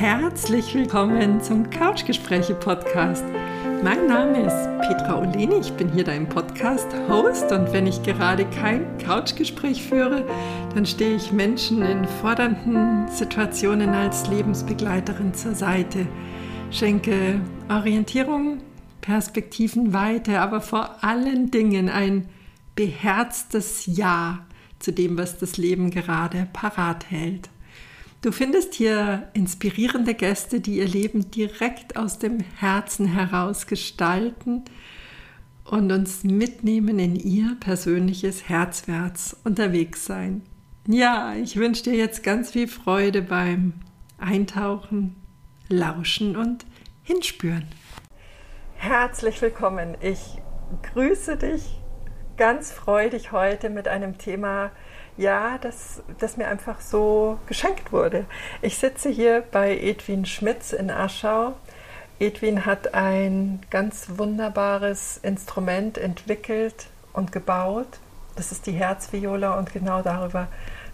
[0.00, 3.22] Herzlich willkommen zum Couchgespräche-Podcast.
[3.84, 8.96] Mein Name ist Petra Oleni, ich bin hier dein Podcast-Host und wenn ich gerade kein
[8.96, 10.24] Couchgespräch führe,
[10.74, 16.06] dann stehe ich Menschen in fordernden Situationen als Lebensbegleiterin zur Seite,
[16.70, 18.62] schenke Orientierung,
[19.02, 22.26] Perspektivenweite, aber vor allen Dingen ein
[22.74, 24.46] beherztes Ja
[24.78, 27.50] zu dem, was das Leben gerade parat hält.
[28.22, 34.66] Du findest hier inspirierende Gäste, die ihr Leben direkt aus dem Herzen heraus gestalten
[35.64, 40.42] und uns mitnehmen in ihr persönliches Herzwärts unterwegs sein.
[40.86, 43.72] Ja, ich wünsche dir jetzt ganz viel Freude beim
[44.18, 45.16] Eintauchen,
[45.70, 46.66] Lauschen und
[47.02, 47.68] Hinspüren.
[48.74, 49.96] Herzlich willkommen.
[50.02, 50.36] Ich
[50.92, 51.80] grüße dich
[52.36, 54.72] ganz freudig heute mit einem Thema,
[55.20, 58.24] ja, das, das mir einfach so geschenkt wurde.
[58.62, 61.52] Ich sitze hier bei Edwin Schmitz in Aschau.
[62.18, 68.00] Edwin hat ein ganz wunderbares Instrument entwickelt und gebaut.
[68.34, 70.48] Das ist die Herzviola und genau darüber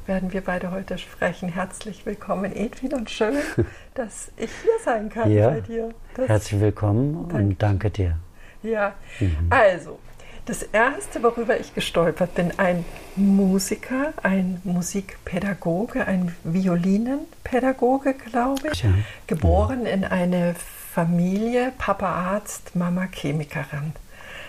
[0.06, 1.48] werden wir beide heute sprechen.
[1.48, 3.36] Herzlich willkommen, Edwin, und schön,
[3.94, 5.90] dass ich hier sein kann ja, bei dir.
[6.14, 7.36] Das herzlich willkommen danke.
[7.36, 8.16] und danke dir.
[8.62, 9.46] Ja, mhm.
[9.50, 10.00] also
[10.46, 12.84] das erste, worüber ich gestolpert bin, ein
[13.16, 18.90] Musiker, ein Musikpädagoge, ein Violinenpädagoge, glaube ich, ja.
[19.26, 20.54] geboren in eine
[20.92, 23.92] Familie, Papa Arzt, Mama Chemikerin.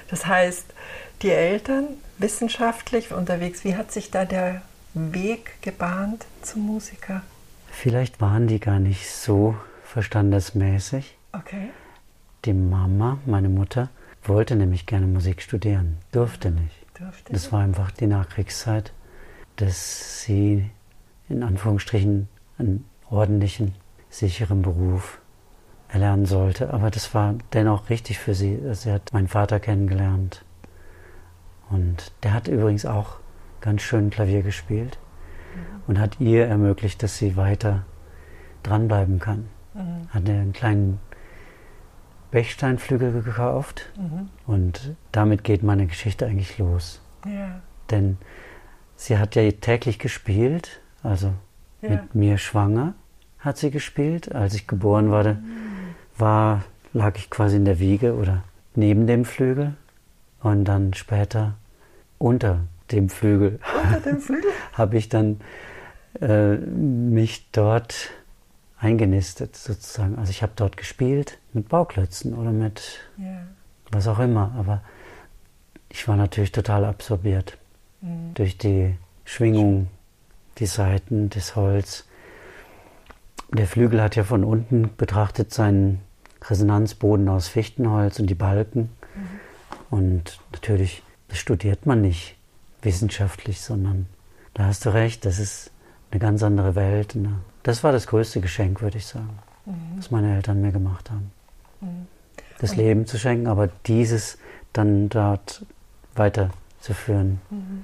[0.10, 0.66] Das heißt,
[1.24, 1.88] die Eltern
[2.20, 3.64] wissenschaftlich unterwegs.
[3.64, 4.62] Wie hat sich da der
[4.94, 7.24] Weg gebahnt zum Musiker?
[7.72, 11.18] Vielleicht waren die gar nicht so verstandesmäßig.
[11.34, 11.70] Okay.
[12.46, 13.90] Die Mama, meine Mutter,
[14.28, 16.86] wollte nämlich gerne Musik studieren, durfte nicht.
[17.00, 18.92] Durfte das war einfach die Nachkriegszeit,
[19.56, 20.70] dass sie
[21.30, 22.28] in Anführungsstrichen
[22.58, 23.76] einen ordentlichen,
[24.10, 25.20] sicheren Beruf
[25.90, 26.74] erlernen sollte.
[26.74, 28.60] Aber das war dennoch richtig für sie.
[28.74, 30.44] Sie hat meinen Vater kennengelernt.
[31.70, 33.18] Und der hat übrigens auch
[33.62, 34.98] ganz schön Klavier gespielt
[35.56, 35.82] mhm.
[35.88, 37.86] und hat ihr ermöglicht, dass sie weiter
[38.64, 39.50] dranbleiben kann.
[39.74, 40.10] Mhm.
[40.10, 41.00] Hat einen kleinen
[42.32, 44.30] Bechsteinflügel gekauft mhm.
[44.46, 47.02] und damit geht meine Geschichte eigentlich los.
[47.26, 47.62] Ja.
[47.90, 48.18] Denn
[48.96, 51.34] sie hat ja täglich gespielt, also
[51.82, 51.90] ja.
[51.90, 52.94] mit mir schwanger
[53.40, 54.34] hat sie gespielt.
[54.34, 55.96] Als ich geboren wurde, mhm.
[56.18, 58.44] war, lag ich quasi in der Wiege oder
[58.76, 59.76] neben dem Flügel
[60.42, 61.56] und dann später
[62.18, 62.62] unter
[62.92, 63.60] dem Flügel.
[63.84, 64.52] Unter dem Flügel?
[64.74, 65.40] habe ich dann
[66.22, 68.12] äh, mich dort
[68.80, 70.18] eingenistet sozusagen.
[70.18, 73.48] Also ich habe dort gespielt mit Bauklötzen oder mit yeah.
[73.92, 74.82] was auch immer, aber
[75.90, 77.58] ich war natürlich total absorbiert
[78.02, 78.34] mhm.
[78.36, 78.96] durch die
[79.26, 79.88] Schwingung,
[80.58, 82.06] die Saiten, das Holz.
[83.52, 86.02] Der Flügel hat ja von unten betrachtet seinen
[86.44, 88.90] Resonanzboden aus Fichtenholz und die Balken.
[89.16, 89.40] Mhm.
[89.90, 92.36] Und natürlich, das studiert man nicht
[92.82, 94.06] wissenschaftlich, sondern
[94.54, 95.72] da hast du recht, das ist
[96.12, 97.16] eine ganz andere Welt.
[97.16, 99.98] Eine das war das größte Geschenk, würde ich sagen, mhm.
[99.98, 101.32] was meine Eltern mir gemacht haben.
[101.82, 102.08] Mhm.
[102.60, 104.38] Das Und Leben zu schenken, aber dieses
[104.72, 105.66] dann dort
[106.16, 107.42] weiterzuführen.
[107.50, 107.84] Mhm.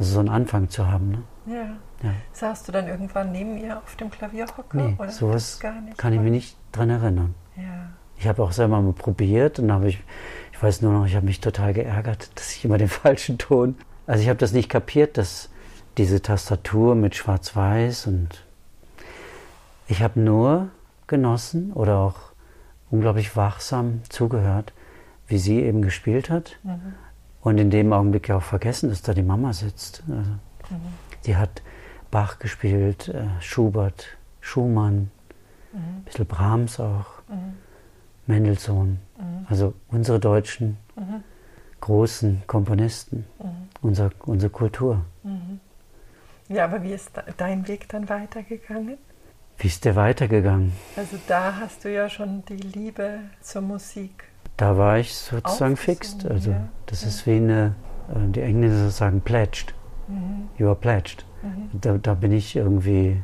[0.00, 1.12] Also so einen Anfang zu haben.
[1.12, 1.22] Ne?
[1.46, 1.76] Ja.
[2.02, 2.14] ja.
[2.32, 4.76] Saßt du dann irgendwann neben ihr auf dem Klavierhocker?
[4.76, 7.36] Nee, oder sowas kann ich mich nicht dran erinnern.
[7.56, 7.90] Ja.
[8.18, 10.02] Ich habe auch selber mal probiert und habe ich,
[10.52, 13.76] ich weiß nur noch, ich habe mich total geärgert, dass ich immer den falschen Ton.
[14.08, 15.50] Also ich habe das nicht kapiert, dass
[15.98, 18.44] diese Tastatur mit Schwarz-Weiß und
[19.86, 20.68] ich habe nur
[21.06, 22.16] genossen oder auch
[22.90, 24.72] unglaublich wachsam zugehört,
[25.26, 26.56] wie sie eben gespielt hat.
[26.62, 26.94] Mhm.
[27.40, 30.02] Und in dem Augenblick ja auch vergessen, dass da die Mama sitzt.
[30.08, 30.94] Also, mhm.
[31.26, 31.62] Die hat
[32.10, 35.10] Bach gespielt, äh, Schubert, Schumann,
[35.72, 35.78] mhm.
[35.78, 37.56] ein bisschen Brahms auch, mhm.
[38.26, 38.98] Mendelssohn.
[39.18, 39.46] Mhm.
[39.48, 41.22] Also unsere deutschen mhm.
[41.80, 43.26] großen Komponisten,
[43.82, 45.04] unser, unsere Kultur.
[46.48, 48.98] Ja, aber wie ist dein Weg dann weitergegangen?
[49.58, 50.72] Wie ist der weitergegangen?
[50.96, 54.24] Also da hast du ja schon die Liebe zur Musik.
[54.56, 56.26] Da war ich sozusagen fixt.
[56.26, 56.68] Also ja.
[56.86, 57.08] das ja.
[57.08, 57.74] ist wie eine,
[58.08, 59.74] äh, die Engländer sagen pledged.
[60.08, 60.48] Mhm.
[60.58, 61.24] You are pledged.
[61.42, 61.80] Mhm.
[61.80, 63.22] Da, da, bin ich irgendwie,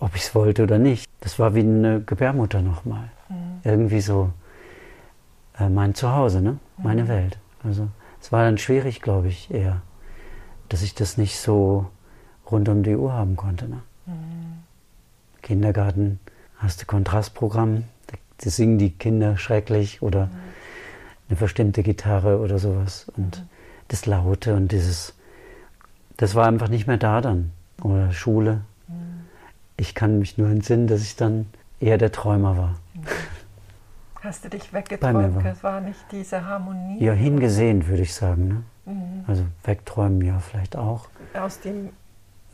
[0.00, 1.08] ob ich es wollte oder nicht.
[1.20, 3.10] Das war wie eine Gebärmutter nochmal.
[3.28, 3.60] Mhm.
[3.64, 4.30] Irgendwie so
[5.58, 6.58] äh, mein Zuhause, ne?
[6.78, 7.08] meine mhm.
[7.08, 7.38] Welt.
[7.62, 7.88] Also
[8.20, 9.82] es war dann schwierig, glaube ich, eher,
[10.68, 11.86] dass ich das nicht so
[12.50, 13.68] rund um die Uhr haben konnte.
[13.68, 13.82] Ne?
[14.06, 14.53] Mhm.
[15.44, 16.18] Kindergarten
[16.56, 17.84] hast du Kontrastprogramm,
[18.38, 20.30] da singen die Kinder schrecklich oder
[21.28, 23.06] eine verstimmte Gitarre oder sowas.
[23.16, 23.44] Und
[23.88, 25.14] das Laute und dieses,
[26.16, 27.52] das war einfach nicht mehr da dann.
[27.82, 28.62] Oder Schule.
[29.76, 31.46] ich kann mich nur entsinnen, dass ich dann
[31.80, 32.76] eher der Träumer war.
[34.22, 35.44] Hast du dich weggeträumt?
[35.44, 37.04] Es war nicht diese Harmonie?
[37.04, 38.48] Ja, hingesehen, würde ich sagen.
[38.48, 38.62] Ne?
[38.86, 39.24] Mhm.
[39.26, 41.08] Also wegträumen ja vielleicht auch.
[41.34, 41.90] Aus dem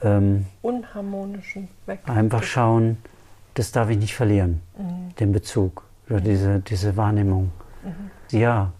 [0.02, 2.00] ähm, unharmonischen weg.
[2.06, 2.98] Einfach schauen,
[3.54, 5.14] das darf ich nicht verlieren, mhm.
[5.18, 7.52] den Bezug oder diese, diese Wahrnehmung.
[7.84, 8.38] Mhm.
[8.38, 8.72] Ja,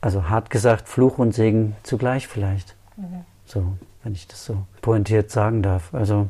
[0.00, 2.76] also hart gesagt, Fluch und Segen zugleich vielleicht.
[2.96, 3.24] Mhm.
[3.46, 5.94] So, wenn ich das so pointiert sagen darf.
[5.94, 6.28] Also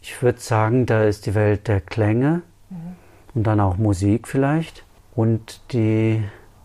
[0.00, 2.96] ich würde sagen, da ist die Welt der Klänge mhm.
[3.34, 6.22] und dann auch Musik vielleicht und die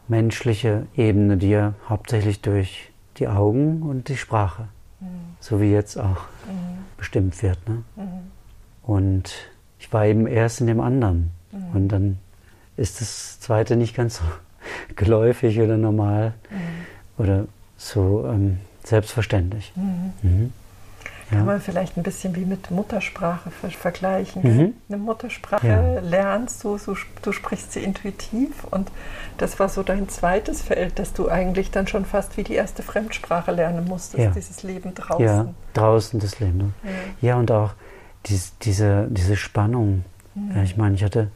[0.08, 4.68] menschliche Ebene, die ja hauptsächlich durch die Augen und die Sprache,
[5.00, 5.36] mhm.
[5.40, 6.86] so wie jetzt auch, mhm.
[6.98, 7.58] bestimmt wird.
[7.68, 7.84] Ne?
[7.96, 8.04] Mhm.
[8.84, 9.34] Und
[9.80, 11.32] ich war eben erst in dem anderen.
[11.52, 11.76] Mhm.
[11.76, 12.20] Und dann
[12.78, 14.24] ist das zweite nicht ganz so
[14.96, 17.24] geläufig oder normal mhm.
[17.24, 17.46] oder
[17.78, 19.74] so ähm, selbstverständlich.
[19.76, 20.54] Mhm.
[21.30, 24.42] Kann man vielleicht ein bisschen wie mit Muttersprache vergleichen.
[24.42, 24.74] Mhm.
[24.88, 26.00] Eine Muttersprache ja.
[26.00, 28.92] lernst du, so, du sprichst sie intuitiv und
[29.38, 32.82] das war so dein zweites Feld, dass du eigentlich dann schon fast wie die erste
[32.82, 34.32] Fremdsprache lernen musstest, ja.
[34.32, 35.26] dieses Leben draußen.
[35.26, 36.58] Ja, draußen das Leben.
[36.58, 36.74] Ne?
[37.22, 37.30] Ja.
[37.30, 37.74] ja, und auch
[38.26, 40.04] dies, diese, diese Spannung.
[40.34, 40.64] Mhm.
[40.64, 41.30] Ich meine, ich hatte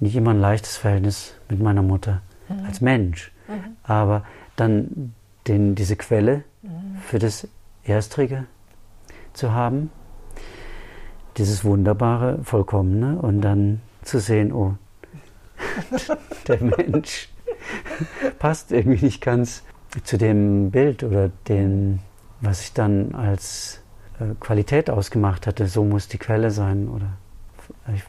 [0.00, 2.64] nicht immer ein leichtes Verhältnis mit meiner Mutter mhm.
[2.66, 3.76] als Mensch, mhm.
[3.84, 4.24] aber
[4.56, 5.14] dann
[5.46, 6.98] den, diese Quelle mhm.
[7.06, 7.46] für das
[7.84, 8.44] Erstrige
[9.38, 9.90] zu haben,
[11.36, 14.74] dieses wunderbare, vollkommene und dann zu sehen, oh,
[16.48, 17.28] der Mensch
[18.38, 19.62] passt irgendwie nicht ganz
[20.04, 22.00] zu dem Bild oder dem,
[22.40, 23.80] was ich dann als
[24.20, 27.16] äh, Qualität ausgemacht hatte, so muss die Quelle sein oder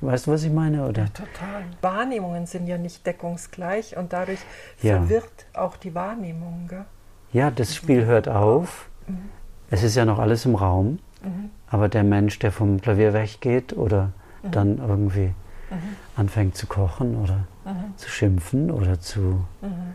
[0.01, 0.87] Weißt du, was ich meine?
[0.87, 1.03] Oder?
[1.03, 1.63] Ja, total.
[1.81, 4.39] Wahrnehmungen sind ja nicht deckungsgleich und dadurch
[4.81, 4.97] ja.
[4.97, 6.67] verwirrt auch die Wahrnehmung.
[6.69, 6.85] Gell?
[7.33, 8.89] Ja, das Spiel hört auf.
[9.07, 9.29] Mhm.
[9.69, 10.99] Es ist ja noch alles im Raum.
[11.23, 11.49] Mhm.
[11.67, 14.11] Aber der Mensch, der vom Klavier weggeht oder
[14.43, 14.51] mhm.
[14.51, 15.33] dann irgendwie
[15.69, 15.95] mhm.
[16.15, 17.97] anfängt zu kochen oder mhm.
[17.97, 19.93] zu schimpfen oder zu mhm.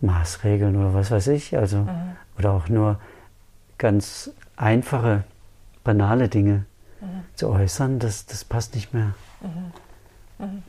[0.00, 2.16] Maßregeln oder was weiß ich, also mhm.
[2.38, 2.98] oder auch nur
[3.78, 5.24] ganz einfache,
[5.82, 6.64] banale Dinge
[7.34, 9.14] zu äußern, das, das passt nicht mehr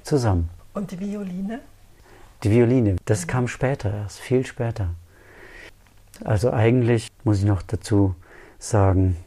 [0.03, 0.49] zusammen.
[0.73, 1.61] Und die Violine?
[2.43, 4.89] Die Violine, das kam später erst, viel später.
[6.23, 8.15] Also eigentlich muss ich noch dazu
[8.59, 9.17] sagen,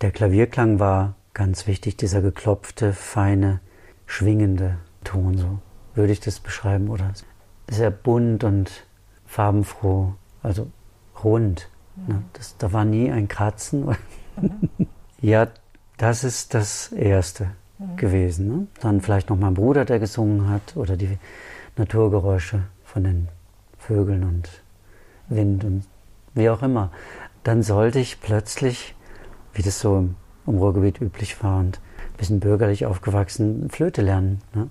[0.00, 3.60] der Klavierklang war ganz wichtig, dieser geklopfte, feine,
[4.06, 5.58] schwingende Ton, so
[5.94, 7.12] würde ich das beschreiben, oder?
[7.68, 8.86] Sehr bunt und
[9.26, 10.68] farbenfroh, also
[11.22, 11.68] rund.
[11.96, 12.14] Mhm.
[12.14, 12.22] Ne?
[12.34, 13.96] Das, da war nie ein Kratzen.
[14.40, 14.86] Mhm.
[15.20, 15.48] ja,
[15.96, 17.96] das ist das Erste mhm.
[17.96, 18.48] gewesen.
[18.48, 18.66] Ne?
[18.80, 21.18] Dann vielleicht noch mein Bruder, der gesungen hat, oder die
[21.76, 23.28] Naturgeräusche von den
[23.78, 24.48] Vögeln und
[25.28, 25.84] Wind und
[26.34, 26.90] wie auch immer.
[27.42, 28.95] Dann sollte ich plötzlich
[29.56, 30.16] wie das so im,
[30.46, 34.42] im Ruhrgebiet üblich war und ein bisschen bürgerlich aufgewachsen, Flöte lernen.
[34.54, 34.68] Ne?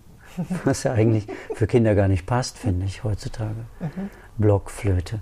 [0.63, 3.65] Was ja eigentlich für Kinder gar nicht passt, finde ich, heutzutage.
[3.79, 4.09] Mhm.
[4.37, 5.21] Blockflöte.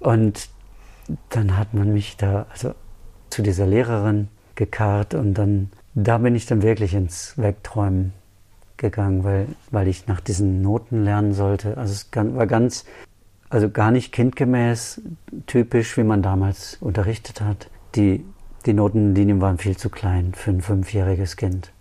[0.00, 0.48] Und
[1.28, 2.74] dann hat man mich da also
[3.30, 8.12] zu dieser Lehrerin gekarrt und dann da bin ich dann wirklich ins Wegträumen
[8.76, 11.76] gegangen, weil, weil ich nach diesen Noten lernen sollte.
[11.76, 12.84] Also es war ganz,
[13.50, 15.02] also gar nicht kindgemäß,
[15.46, 18.24] typisch, wie man damals unterrichtet hat die,
[18.66, 21.72] die Notenlinien waren viel zu klein für ein fünfjähriges Kind.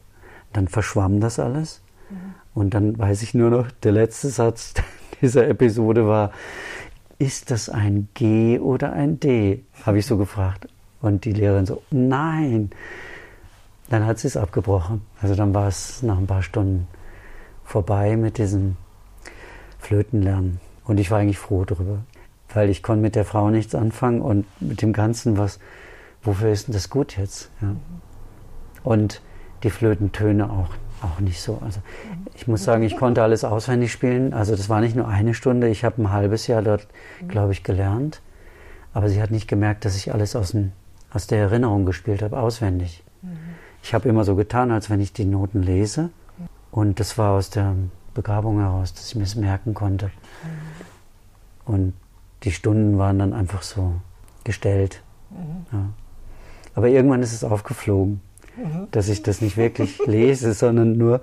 [0.53, 1.81] Dann verschwamm das alles.
[2.09, 2.15] Mhm.
[2.53, 4.73] Und dann weiß ich nur noch, der letzte Satz
[5.21, 6.31] dieser Episode war,
[7.17, 9.63] ist das ein G oder ein D?
[9.85, 10.67] Habe ich so gefragt.
[11.01, 12.71] Und die Lehrerin so, nein.
[13.89, 15.01] Dann hat sie es abgebrochen.
[15.21, 16.87] Also dann war es nach ein paar Stunden
[17.65, 18.77] vorbei mit diesem
[19.79, 20.59] Flötenlernen.
[20.85, 21.99] Und ich war eigentlich froh darüber,
[22.53, 25.59] weil ich konnte mit der Frau nichts anfangen und mit dem Ganzen, was
[26.23, 27.49] wofür ist denn das gut jetzt?
[27.61, 27.75] Ja.
[28.83, 29.21] Und
[29.63, 30.69] die Flötentöne auch,
[31.01, 31.59] auch nicht so.
[31.63, 31.81] Also
[32.35, 34.33] ich muss sagen, ich konnte alles auswendig spielen.
[34.33, 36.87] Also das war nicht nur eine Stunde, ich habe ein halbes Jahr dort,
[37.27, 38.21] glaube ich, gelernt.
[38.93, 40.71] Aber sie hat nicht gemerkt, dass ich alles aus, dem,
[41.11, 43.03] aus der Erinnerung gespielt habe, auswendig.
[43.83, 46.09] Ich habe immer so getan, als wenn ich die Noten lese.
[46.71, 47.75] Und das war aus der
[48.13, 50.11] Begabung heraus, dass ich mir es merken konnte.
[51.65, 51.93] Und
[52.43, 53.93] die Stunden waren dann einfach so
[54.43, 55.01] gestellt.
[55.71, 55.89] Ja.
[56.75, 58.21] Aber irgendwann ist es aufgeflogen,
[58.57, 58.87] mhm.
[58.91, 61.21] dass ich das nicht wirklich lese, sondern nur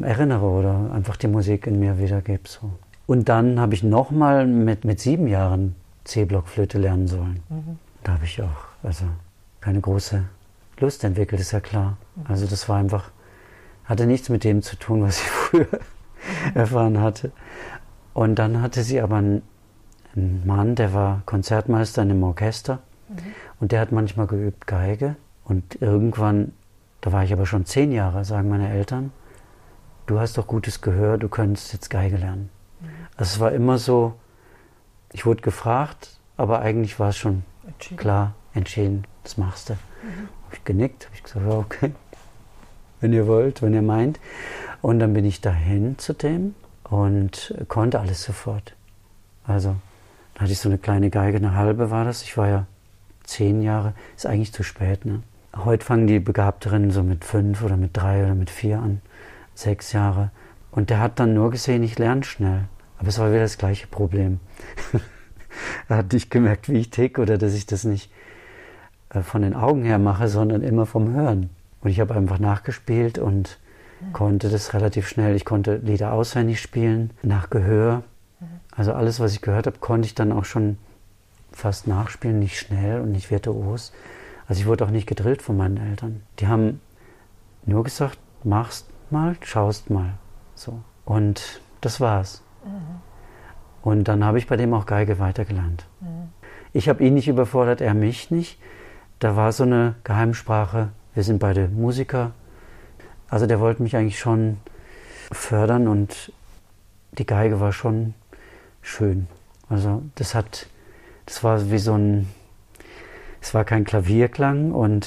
[0.00, 2.42] erinnere oder einfach die Musik in mir wiedergebe.
[2.44, 2.70] So.
[3.06, 7.42] Und dann habe ich nochmal mit, mit sieben Jahren C-Blockflöte lernen sollen.
[7.48, 7.78] Mhm.
[8.04, 9.04] Da habe ich auch also
[9.60, 10.24] keine große
[10.78, 11.96] Lust entwickelt, ist ja klar.
[12.16, 12.24] Mhm.
[12.28, 13.10] Also das war einfach,
[13.84, 15.66] hatte nichts mit dem zu tun, was ich früher
[16.54, 17.32] erfahren hatte.
[18.14, 19.42] Und dann hatte sie aber einen,
[20.14, 22.80] einen Mann, der war Konzertmeister in einem Orchester.
[23.08, 23.16] Mhm.
[23.60, 26.52] Und der hat manchmal geübt Geige und irgendwann
[27.00, 29.12] Da war ich aber schon zehn Jahre, sagen meine Eltern.
[30.06, 32.50] Du hast doch gutes Gehör, du könntest jetzt Geige lernen.
[32.80, 32.88] Mhm.
[33.16, 34.14] Also es war immer so,
[35.12, 37.96] ich wurde gefragt, aber eigentlich war es schon entschieden.
[37.96, 39.74] klar, entschieden, das machst du.
[39.74, 40.28] Mhm.
[40.46, 41.92] Habe ich genickt, habe ich gesagt, ja, okay,
[43.00, 44.20] wenn ihr wollt, wenn ihr meint.
[44.82, 48.74] Und dann bin ich dahin zu dem und konnte alles sofort.
[49.44, 49.76] Also,
[50.34, 52.22] da hatte ich so eine kleine Geige, eine halbe war das.
[52.22, 52.66] Ich war ja
[53.30, 55.04] zehn Jahre, ist eigentlich zu spät.
[55.06, 55.22] Ne?
[55.56, 59.00] Heute fangen die Begabterinnen so mit fünf oder mit drei oder mit vier an,
[59.54, 60.30] sechs Jahre.
[60.70, 62.64] Und der hat dann nur gesehen, ich lerne schnell.
[62.98, 64.40] Aber es war wieder das gleiche Problem.
[65.88, 68.12] er hat nicht gemerkt, wie ich tick oder dass ich das nicht
[69.10, 71.50] äh, von den Augen her mache, sondern immer vom Hören.
[71.80, 73.58] Und ich habe einfach nachgespielt und
[74.00, 74.12] mhm.
[74.12, 75.34] konnte das relativ schnell.
[75.34, 78.02] Ich konnte Lieder auswendig spielen, nach Gehör.
[78.38, 78.46] Mhm.
[78.76, 80.76] Also alles, was ich gehört habe, konnte ich dann auch schon
[81.52, 83.92] fast nachspielen, nicht schnell und nicht virtuos.
[84.46, 86.22] Also ich wurde auch nicht gedrillt von meinen Eltern.
[86.38, 86.80] Die haben
[87.66, 90.14] nur gesagt, machst mal, schaust mal.
[90.54, 90.80] So.
[91.04, 92.42] Und das war's.
[92.64, 93.00] Mhm.
[93.82, 95.86] Und dann habe ich bei dem auch Geige weitergelernt.
[96.00, 96.30] Mhm.
[96.72, 98.60] Ich habe ihn nicht überfordert, er mich nicht.
[99.18, 102.32] Da war so eine Geheimsprache, wir sind beide Musiker.
[103.28, 104.58] Also der wollte mich eigentlich schon
[105.32, 106.32] fördern und
[107.12, 108.14] die Geige war schon
[108.82, 109.26] schön.
[109.68, 110.66] Also das hat
[111.30, 112.28] das war wie so ein,
[113.40, 115.06] es war kein Klavierklang und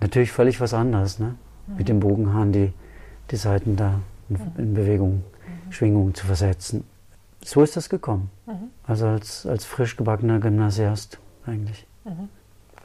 [0.00, 1.34] natürlich völlig was anderes, ne?
[1.66, 1.76] Mhm.
[1.76, 2.72] Mit dem Bogenhahn die,
[3.30, 4.52] die Saiten da in, mhm.
[4.56, 5.72] in Bewegung, mhm.
[5.72, 6.84] Schwingung zu versetzen.
[7.44, 8.30] So ist das gekommen.
[8.46, 8.70] Mhm.
[8.84, 11.86] Also als, als frisch gebackener Gymnasiast eigentlich.
[12.06, 12.30] Mhm.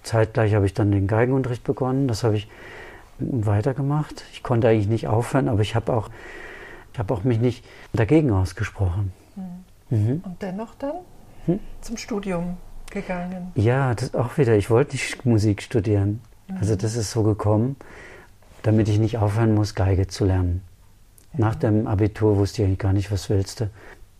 [0.03, 2.09] Zeitgleich habe ich dann den Geigenunterricht begonnen.
[2.09, 2.49] Das habe ich
[3.19, 4.25] weitergemacht.
[4.33, 6.09] Ich konnte eigentlich nicht aufhören, aber ich habe auch,
[6.91, 9.13] ich habe auch mich nicht dagegen ausgesprochen.
[9.89, 10.21] Mhm.
[10.25, 10.95] Und dennoch dann?
[11.45, 11.59] Hm?
[11.81, 12.57] zum Studium
[12.91, 13.51] gegangen?
[13.55, 14.55] Ja, das auch wieder.
[14.55, 16.21] Ich wollte nicht Musik studieren.
[16.47, 16.57] Mhm.
[16.57, 17.75] Also das ist so gekommen,
[18.61, 20.61] damit ich nicht aufhören muss, Geige zu lernen.
[21.33, 21.39] Ja.
[21.39, 23.69] Nach dem Abitur wusste ich eigentlich gar nicht, was willst du.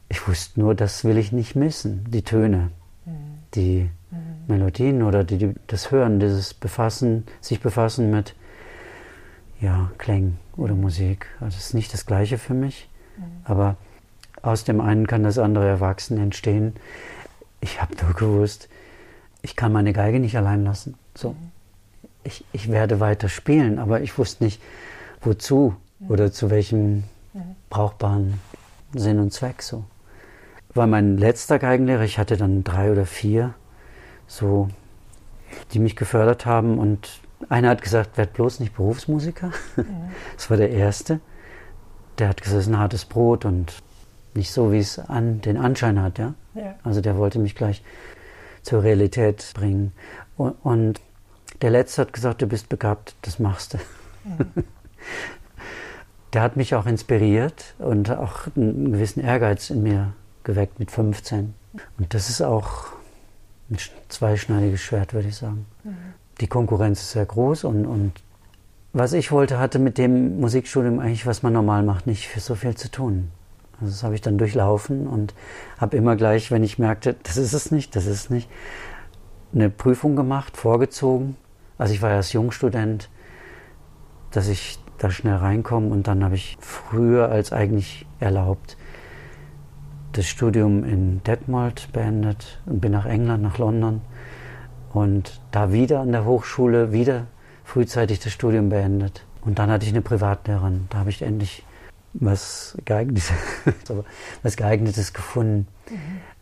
[0.10, 2.06] Ich wusste nur, das will ich nicht missen.
[2.10, 2.72] Die Töne,
[3.06, 3.12] mhm.
[3.56, 4.18] die mhm.
[4.48, 8.36] Melodien oder die, das Hören, dieses Befassen, sich befassen mit
[9.62, 11.28] ja, Klängen oder Musik.
[11.40, 13.24] Also es ist nicht das Gleiche für mich, mhm.
[13.46, 13.78] aber
[14.42, 16.74] aus dem einen kann das andere Erwachsen entstehen.
[17.64, 18.68] Ich habe nur gewusst,
[19.42, 20.96] ich kann meine Geige nicht allein lassen.
[21.16, 21.34] So.
[22.26, 24.62] Ich, ich werde weiter spielen, aber ich wusste nicht,
[25.22, 25.74] wozu
[26.10, 27.06] oder zu welchem
[27.70, 28.42] brauchbaren
[28.94, 29.86] Sinn und Zweck so.
[30.74, 33.54] War mein letzter Geigenlehrer, ich hatte dann drei oder vier,
[34.28, 34.68] so,
[35.72, 39.52] die mich gefördert haben und einer hat gesagt, werd bloß nicht Berufsmusiker.
[40.36, 41.22] Das war der erste.
[42.20, 43.72] Der hat gesagt, es ist ein hartes Brot und
[44.34, 46.20] nicht so, wie es an, den Anschein hat.
[46.20, 46.34] Ja?
[46.56, 46.76] Ja?
[46.84, 47.84] Also der wollte mich gleich
[48.62, 49.92] zur Realität bringen.
[50.38, 51.02] Und, und,
[51.62, 53.78] der Letzte hat gesagt, du bist begabt, das machst du.
[54.26, 54.64] Mhm.
[56.34, 61.54] der hat mich auch inspiriert und auch einen gewissen Ehrgeiz in mir geweckt mit 15.
[61.98, 62.88] Und das ist auch
[63.70, 63.78] ein
[64.10, 65.66] zweischneidiges Schwert, würde ich sagen.
[65.84, 65.96] Mhm.
[66.42, 68.14] Die Konkurrenz ist sehr groß und, und
[68.92, 72.76] was ich wollte, hatte mit dem Musikstudium eigentlich, was man normal macht, nicht so viel
[72.76, 73.32] zu tun.
[73.80, 75.34] Also das habe ich dann durchlaufen und
[75.78, 78.50] habe immer gleich, wenn ich merkte, das ist es nicht, das ist es nicht,
[79.54, 81.36] eine Prüfung gemacht, vorgezogen.
[81.78, 83.10] Also ich war erst Jungstudent,
[84.32, 88.78] dass ich da schnell reinkomme und dann habe ich früher als eigentlich erlaubt
[90.14, 94.02] das Studium in Detmold beendet und bin nach England, nach London
[94.94, 97.26] und da wieder an der Hochschule wieder
[97.64, 99.26] frühzeitig das Studium beendet.
[99.42, 101.66] Und dann hatte ich eine Privatlehrerin, da habe ich endlich
[102.14, 103.32] was Geeignetes,
[104.44, 105.98] was Geeignetes gefunden, mhm.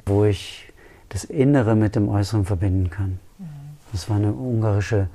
[0.05, 0.71] wo ich
[1.09, 3.19] das Innere mit dem Äußeren verbinden kann.
[3.37, 3.45] Mhm.
[3.91, 5.07] Das war eine ungarische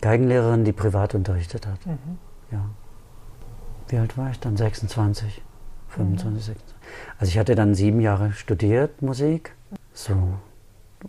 [0.00, 1.84] Geigenlehrerin, die privat unterrichtet hat.
[1.86, 2.18] Mhm.
[2.50, 2.64] Ja.
[3.88, 4.56] Wie alt war ich dann?
[4.56, 5.42] 26,
[5.88, 6.76] 25, 26.
[7.18, 9.54] Also ich hatte dann sieben Jahre studiert Musik.
[9.92, 10.34] So.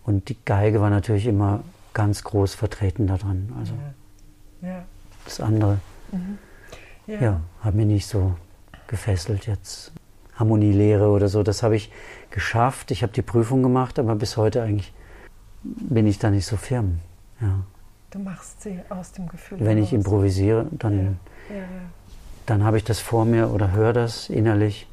[0.04, 1.64] Und die Geige war natürlich immer
[1.94, 3.54] ganz groß vertreten da drin.
[3.58, 3.74] Also
[4.62, 4.68] ja.
[4.68, 4.86] Ja.
[5.24, 5.80] das andere.
[6.12, 6.38] Mhm.
[7.08, 7.22] Ja.
[7.22, 8.36] ja, hat mir nicht so
[8.88, 9.92] gefesselt jetzt.
[10.36, 11.92] Harmonielehre oder so, das habe ich
[12.30, 12.92] geschafft.
[12.92, 14.94] Ich habe die Prüfung gemacht, aber bis heute eigentlich
[15.64, 17.00] bin ich da nicht so firm.
[17.40, 17.64] Ja.
[18.12, 19.60] Du machst sie aus dem Gefühl.
[19.62, 21.56] Wenn ich improvisiere, dann, ja.
[21.56, 21.64] Ja,
[22.46, 24.88] dann habe ich das vor mir oder höre das innerlich.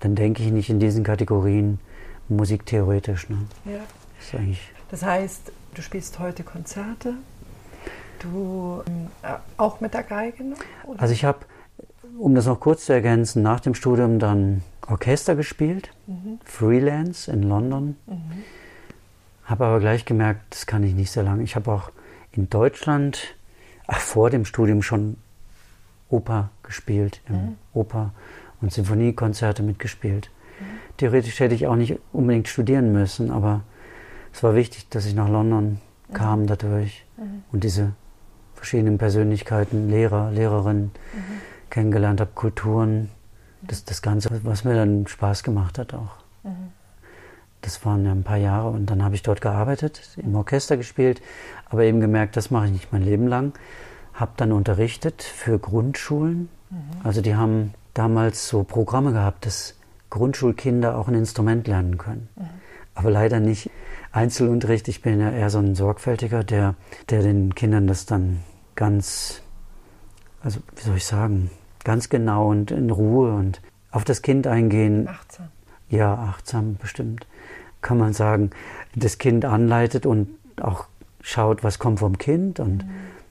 [0.00, 1.78] Dann denke ich nicht in diesen Kategorien
[2.28, 3.28] musiktheoretisch.
[3.28, 3.38] Ne?
[3.64, 3.80] Ja.
[4.32, 4.40] Das,
[4.90, 7.14] das heißt, du spielst heute Konzerte,
[8.20, 8.82] du
[9.22, 10.58] äh, auch mit der Geige noch?
[10.98, 11.40] Also ich habe
[12.18, 16.38] um das noch kurz zu ergänzen, nach dem Studium dann Orchester gespielt, mhm.
[16.44, 17.96] Freelance in London.
[18.06, 18.44] Mhm.
[19.44, 21.42] Habe aber gleich gemerkt, das kann ich nicht sehr lange.
[21.42, 21.90] Ich habe auch
[22.32, 23.36] in Deutschland
[23.86, 25.16] ach, vor dem Studium schon
[26.08, 27.56] Oper gespielt, im mhm.
[27.72, 28.12] Oper-
[28.60, 30.30] und Sinfoniekonzerte mitgespielt.
[30.60, 30.64] Mhm.
[30.96, 33.62] Theoretisch hätte ich auch nicht unbedingt studieren müssen, aber
[34.32, 35.78] es war wichtig, dass ich nach London
[36.08, 36.14] mhm.
[36.14, 37.44] kam dadurch mhm.
[37.52, 37.92] und diese
[38.54, 41.33] verschiedenen Persönlichkeiten, Lehrer, Lehrerinnen mhm.
[41.74, 43.10] Kennengelernt habe, Kulturen,
[43.62, 46.16] das, das Ganze, was mir dann Spaß gemacht hat auch.
[46.44, 46.70] Mhm.
[47.62, 51.20] Das waren ja ein paar Jahre und dann habe ich dort gearbeitet, im Orchester gespielt,
[51.68, 53.54] aber eben gemerkt, das mache ich nicht mein Leben lang.
[54.12, 56.48] Habe dann unterrichtet für Grundschulen.
[56.70, 56.78] Mhm.
[57.02, 59.74] Also die haben damals so Programme gehabt, dass
[60.10, 62.28] Grundschulkinder auch ein Instrument lernen können.
[62.36, 62.44] Mhm.
[62.94, 63.70] Aber leider nicht
[64.12, 64.86] Einzelunterricht.
[64.86, 66.76] Ich bin ja eher so ein Sorgfältiger, der,
[67.10, 68.40] der den Kindern das dann
[68.76, 69.42] ganz,
[70.40, 71.50] also wie soll ich sagen,
[71.84, 73.60] ganz genau und in Ruhe und
[73.90, 75.08] auf das Kind eingehen.
[75.08, 75.48] Achtsam.
[75.88, 77.26] Ja, achtsam bestimmt.
[77.82, 78.50] Kann man sagen,
[78.96, 80.28] das Kind anleitet und
[80.60, 80.86] auch
[81.20, 82.90] schaut, was kommt vom Kind und mhm.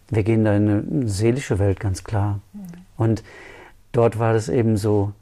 [0.09, 2.39] wir gehen da in eine seelische Welt ganz klar.
[2.53, 2.61] Mhm.
[2.97, 3.23] Und
[3.91, 5.13] dort war das eben so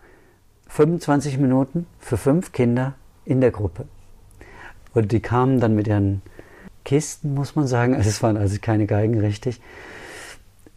[0.68, 2.94] 25 Minuten für fünf Kinder
[3.26, 3.86] in der Gruppe.
[4.94, 6.22] Und die kamen dann mit ihren
[6.84, 7.96] Kisten, muss man sagen.
[7.96, 9.62] Also es waren also keine Geigen richtig.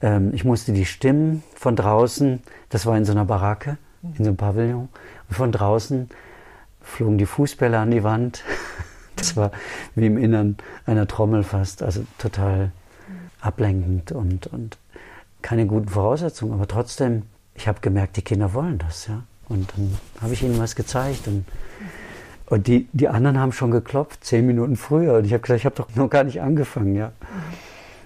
[0.04, 4.30] Ähm, ich musste die Stimmen von draußen, das war in so einer Baracke, in so
[4.30, 4.88] einem Pavillon,
[5.30, 6.10] und von draußen
[6.82, 8.44] flogen die Fußbälle an die Wand.
[9.16, 9.52] Das war
[9.94, 10.56] wie im Innern
[10.86, 12.72] einer Trommel fast, also total
[13.40, 14.76] ablenkend und, und
[15.40, 16.52] keine guten Voraussetzungen.
[16.52, 17.22] Aber trotzdem,
[17.54, 19.22] ich habe gemerkt, die Kinder wollen das, ja.
[19.48, 21.44] Und dann habe ich ihnen was gezeigt und
[22.46, 25.18] und die, die anderen haben schon geklopft, zehn Minuten früher.
[25.18, 27.12] Und ich habe gesagt, ich habe doch noch gar nicht angefangen, ja.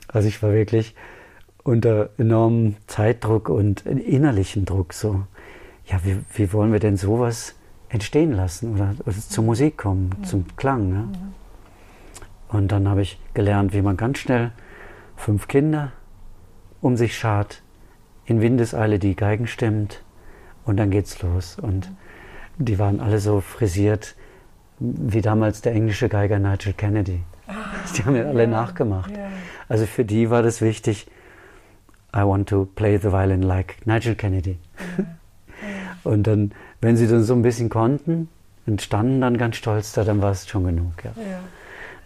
[0.08, 0.94] Also ich war wirklich
[1.68, 5.24] unter enormem Zeitdruck und innerlichen Druck so.
[5.84, 7.54] Ja, wie, wie wollen wir denn sowas
[7.90, 10.28] entstehen lassen oder, oder zur Musik kommen, ja.
[10.28, 10.88] zum Klang?
[10.88, 11.08] Ne?
[12.48, 14.52] Und dann habe ich gelernt, wie man ganz schnell
[15.16, 15.92] fünf Kinder
[16.80, 17.62] um sich schart,
[18.24, 20.02] in Windeseile die Geigen stimmt
[20.64, 21.58] und dann geht's los.
[21.60, 21.90] Und
[22.56, 24.14] die waren alle so frisiert,
[24.78, 27.20] wie damals der englische Geiger Nigel Kennedy.
[27.46, 27.54] Ah,
[27.96, 29.10] die haben ja alle nachgemacht.
[29.10, 29.28] Ja.
[29.68, 31.08] Also für die war das wichtig,
[32.14, 34.58] I want to play the violin like Nigel Kennedy.
[34.78, 35.04] Ja.
[36.10, 38.28] Und dann, wenn sie dann so ein bisschen konnten
[38.66, 40.92] und standen dann ganz stolz da, dann war es schon genug.
[41.04, 41.12] Ja.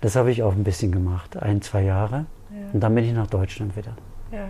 [0.00, 2.26] Das habe ich auch ein bisschen gemacht, ein, zwei Jahre.
[2.72, 3.94] Und dann bin ich nach Deutschland wieder.
[4.32, 4.48] Ja.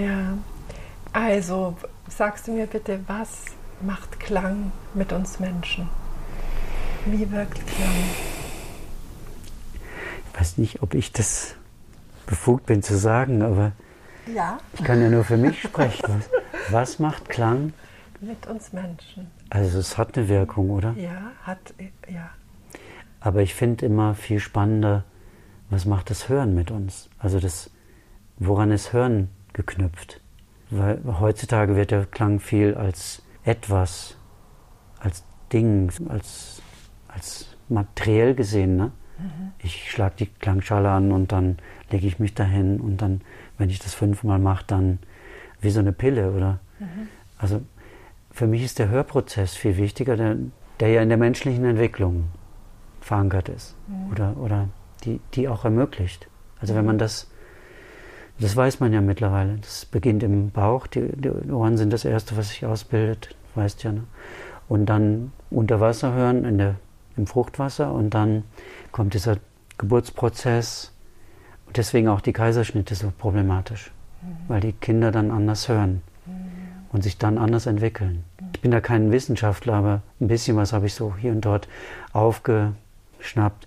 [0.00, 0.38] ja.
[1.12, 1.76] Also,
[2.08, 3.44] sagst du mir bitte, was
[3.80, 5.88] macht Klang mit uns Menschen?
[7.06, 7.88] Wie wirkt Klang?
[10.32, 11.54] Ich weiß nicht, ob ich das
[12.26, 13.72] befugt bin zu sagen, aber
[14.32, 14.58] ja.
[14.72, 16.22] ich kann ja nur für mich sprechen.
[16.70, 17.72] Was, macht Klang?
[18.20, 19.30] Mit uns Menschen.
[19.50, 20.94] Also es hat eine Wirkung, oder?
[20.96, 21.74] Ja, hat,
[22.08, 22.30] ja.
[23.20, 25.04] Aber ich finde immer viel spannender,
[25.70, 27.08] was macht das Hören mit uns?
[27.18, 27.70] Also das,
[28.38, 30.20] woran ist Hören geknüpft?
[30.70, 34.16] Weil heutzutage wird der Klang viel als etwas,
[35.00, 36.62] als Ding, als
[37.14, 38.76] als materiell gesehen.
[38.76, 38.92] Ne?
[39.18, 39.52] Mhm.
[39.62, 41.58] Ich schlage die Klangschale an und dann
[41.90, 43.20] lege ich mich dahin und dann,
[43.58, 44.98] wenn ich das fünfmal mache, dann
[45.60, 46.60] wie so eine Pille, oder?
[46.78, 47.08] Mhm.
[47.38, 47.62] Also
[48.30, 50.36] für mich ist der Hörprozess viel wichtiger, der,
[50.80, 52.24] der ja in der menschlichen Entwicklung
[53.00, 54.12] verankert ist mhm.
[54.12, 54.68] oder, oder
[55.04, 56.28] die, die auch ermöglicht.
[56.60, 57.30] Also wenn man das,
[58.40, 62.36] das weiß man ja mittlerweile, das beginnt im Bauch, die, die Ohren sind das Erste,
[62.36, 63.92] was sich ausbildet, weißt ja.
[63.92, 64.04] Ne?
[64.66, 66.76] Und dann unter Wasser hören, in der
[67.16, 68.44] im Fruchtwasser und dann
[68.92, 69.36] kommt dieser
[69.78, 70.92] Geburtsprozess
[71.76, 73.90] deswegen auch die Kaiserschnitte so problematisch,
[74.22, 74.36] mhm.
[74.48, 76.32] weil die Kinder dann anders hören mhm.
[76.92, 78.24] und sich dann anders entwickeln.
[78.54, 81.68] Ich bin da kein Wissenschaftler, aber ein bisschen was habe ich so hier und dort
[82.12, 83.66] aufgeschnappt,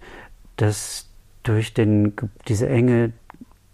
[0.55, 1.07] dass
[1.43, 2.13] durch den,
[2.47, 3.13] diese Enge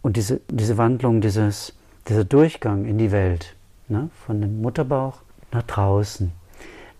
[0.01, 1.73] und diese, diese Wandlung, dieses,
[2.07, 3.55] dieser Durchgang in die Welt,
[3.87, 6.31] ne, von dem Mutterbauch nach draußen,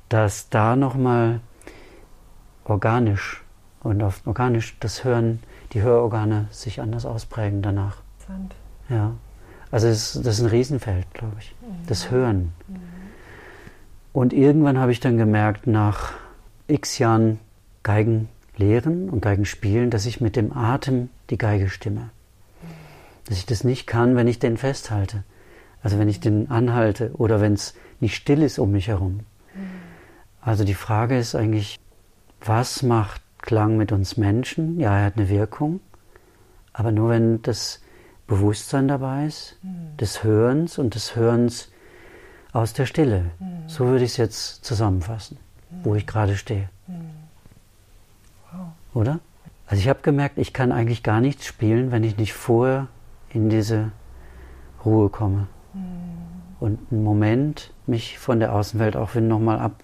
[0.10, 1.42] dass da nochmal
[2.66, 3.44] organisch
[3.84, 5.40] und auf organisch das Hören,
[5.74, 7.98] die Hörorgane sich anders ausprägen danach.
[8.20, 8.56] Interessant.
[8.90, 9.14] Ja.
[9.72, 11.56] Also das, das ist ein Riesenfeld, glaube ich.
[11.62, 11.88] Mhm.
[11.88, 12.54] Das Hören.
[12.68, 12.76] Mhm.
[14.14, 16.14] Und irgendwann habe ich dann gemerkt, nach
[16.68, 17.40] x Jahren
[17.82, 22.12] Geigen lehren und Geigen spielen, dass ich mit dem Atem die Geige stimme.
[23.26, 25.24] Dass ich das nicht kann, wenn ich den festhalte.
[25.82, 29.22] Also wenn ich den anhalte oder wenn es nicht still ist um mich herum.
[29.54, 29.62] Mhm.
[30.40, 31.80] Also die Frage ist eigentlich,
[32.42, 34.80] was macht Klang mit uns Menschen?
[34.80, 35.82] Ja, er hat eine Wirkung,
[36.72, 37.82] aber nur wenn das
[38.26, 39.98] Bewusstsein dabei ist, mhm.
[39.98, 41.70] des Hörens und des Hörens
[42.54, 43.32] aus der Stille.
[43.40, 43.68] Mhm.
[43.68, 45.38] So würde ich es jetzt zusammenfassen,
[45.70, 45.76] mhm.
[45.84, 46.70] wo ich gerade stehe.
[46.88, 46.96] Hm.
[48.54, 48.68] Wow.
[48.94, 49.20] Oder?
[49.68, 52.88] Also ich habe gemerkt, ich kann eigentlich gar nichts spielen, wenn ich nicht vorher
[53.30, 53.92] in diese
[54.86, 55.48] Ruhe komme.
[56.60, 59.84] Und einen Moment mich von der Außenwelt auch nochmal ab,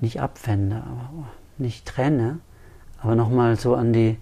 [0.00, 2.40] nicht abwende, aber nicht trenne,
[3.00, 4.18] aber nochmal so an die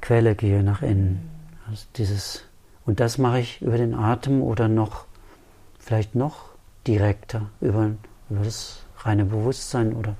[0.00, 1.28] Quelle gehe, nach innen.
[1.68, 2.44] Also dieses,
[2.86, 5.06] und das mache ich über den Atem oder noch,
[5.78, 6.50] vielleicht noch
[6.86, 7.90] direkter, über,
[8.28, 10.16] über das reine Bewusstsein oder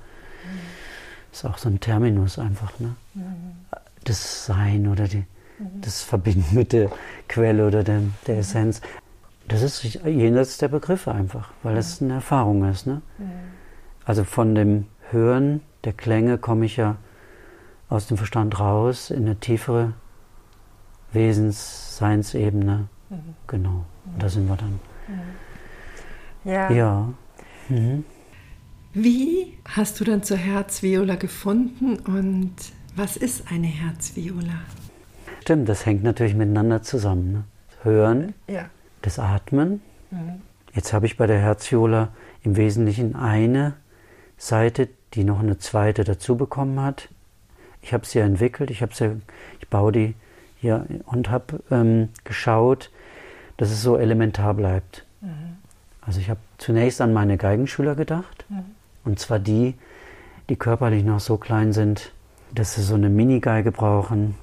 [1.33, 2.95] ist auch so ein Terminus einfach, ne?
[4.05, 5.25] Das Sein oder die,
[5.81, 6.91] das Verbinden mit der
[7.29, 8.81] Quelle oder der, der Essenz.
[9.47, 12.87] Das ist jenseits der Begriffe einfach, weil das eine Erfahrung ist.
[12.87, 13.03] Ne?
[14.05, 16.97] Also von dem Hören der Klänge komme ich ja
[17.91, 19.93] aus dem Verstand raus in eine tiefere
[21.13, 22.89] Wesens-, Seinsebene.
[23.11, 23.35] Mhm.
[23.47, 23.85] Genau,
[24.19, 24.81] da sind wir dann.
[26.45, 26.71] Ja.
[26.71, 27.13] ja.
[27.69, 28.05] Mhm.
[28.93, 32.55] Wie hast du dann zur Herzviola gefunden und
[32.97, 34.61] was ist eine Herzviola?
[35.43, 37.33] Stimmt, das hängt natürlich miteinander zusammen.
[37.33, 37.45] Ne?
[37.83, 38.69] Hören, ja.
[39.03, 39.81] das Atmen.
[40.11, 40.43] Mhm.
[40.73, 42.09] Jetzt habe ich bei der Herzviola
[42.43, 43.75] im Wesentlichen eine
[44.37, 47.09] Seite, die noch eine zweite dazu bekommen hat.
[47.83, 49.21] Ich habe sie ja entwickelt, ich, sie,
[49.61, 50.15] ich baue die
[50.59, 52.91] hier und habe ähm, geschaut,
[53.57, 55.07] dass es so elementar bleibt.
[55.21, 55.57] Mhm.
[56.01, 58.65] Also ich habe zunächst an meine Geigenschüler gedacht, mhm.
[59.05, 59.75] und zwar die,
[60.49, 62.13] die körperlich noch so klein sind,
[62.55, 64.35] dass sie so eine Mini-Geige brauchen,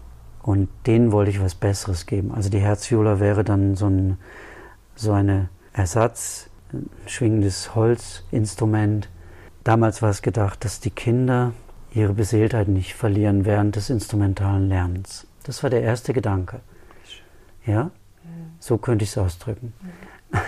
[0.48, 2.34] und denen wollte ich was Besseres geben.
[2.34, 4.18] Also die Herzviola wäre dann so ein
[4.96, 9.10] so eine Ersatz, ein schwingendes Holzinstrument.
[9.66, 11.52] Damals war es gedacht, dass die Kinder
[11.94, 15.28] ihre Beseeltheit nicht verlieren während des instrumentalen Lernens.
[15.44, 16.60] Das war der erste Gedanke.
[17.66, 17.92] Ja?
[18.60, 19.74] So könnte ich es ausdrücken.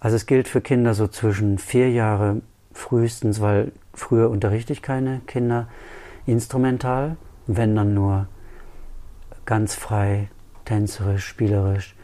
[0.00, 2.40] Also es gilt für Kinder so zwischen vier Jahre
[2.72, 5.66] frühestens, weil früher unterrichte ich keine Kinder
[6.24, 7.16] instrumental,
[7.48, 8.28] wenn dann nur
[9.44, 10.28] ganz frei,
[10.64, 11.96] tänzerisch, spielerisch,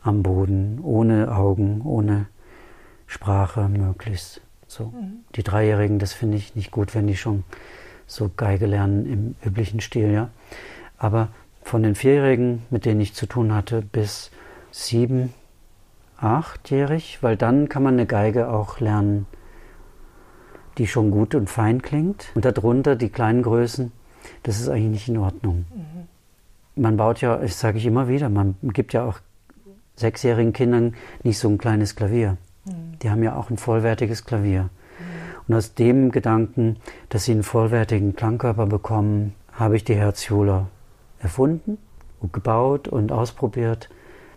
[0.00, 2.26] am Boden, ohne Augen, ohne
[3.06, 4.40] Sprache möglichst.
[4.66, 4.86] So.
[4.86, 5.24] Mhm.
[5.34, 7.44] Die Dreijährigen, das finde ich nicht gut, wenn die schon
[8.06, 10.30] so Geige lernen im üblichen Stil, ja.
[10.98, 11.28] Aber
[11.62, 14.30] von den Vierjährigen, mit denen ich zu tun hatte, bis
[14.70, 15.34] sieben,
[16.18, 19.26] achtjährig, weil dann kann man eine Geige auch lernen,
[20.78, 22.30] die schon gut und fein klingt.
[22.34, 23.92] Und darunter die kleinen Größen,
[24.42, 25.66] das ist eigentlich nicht in Ordnung.
[25.74, 26.08] Mhm
[26.76, 29.18] man baut ja, das sage ich immer wieder, man gibt ja auch
[29.96, 32.36] sechsjährigen Kindern nicht so ein kleines Klavier.
[32.66, 32.98] Mhm.
[33.02, 34.68] Die haben ja auch ein vollwertiges Klavier.
[35.48, 36.76] Und aus dem Gedanken,
[37.08, 40.68] dass sie einen vollwertigen Klangkörper bekommen, habe ich die Herziola
[41.20, 41.78] erfunden
[42.20, 43.88] und gebaut und ausprobiert.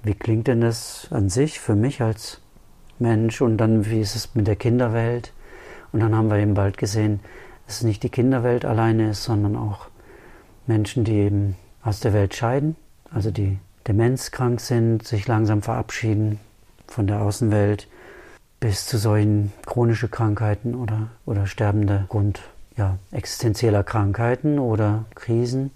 [0.03, 2.41] Wie klingt denn das an sich für mich als
[2.99, 5.33] Mensch und dann wie ist es mit der Kinderwelt?
[5.91, 7.19] Und dann haben wir eben bald gesehen,
[7.65, 9.87] dass es nicht die Kinderwelt alleine ist, sondern auch
[10.67, 12.75] Menschen, die eben aus der Welt scheiden,
[13.11, 16.39] also die demenzkrank sind, sich langsam verabschieden
[16.87, 17.87] von der Außenwelt,
[18.59, 22.41] bis zu solchen chronischen Krankheiten oder, oder sterbende Grund
[22.75, 25.71] ja, existenzieller Krankheiten oder Krisen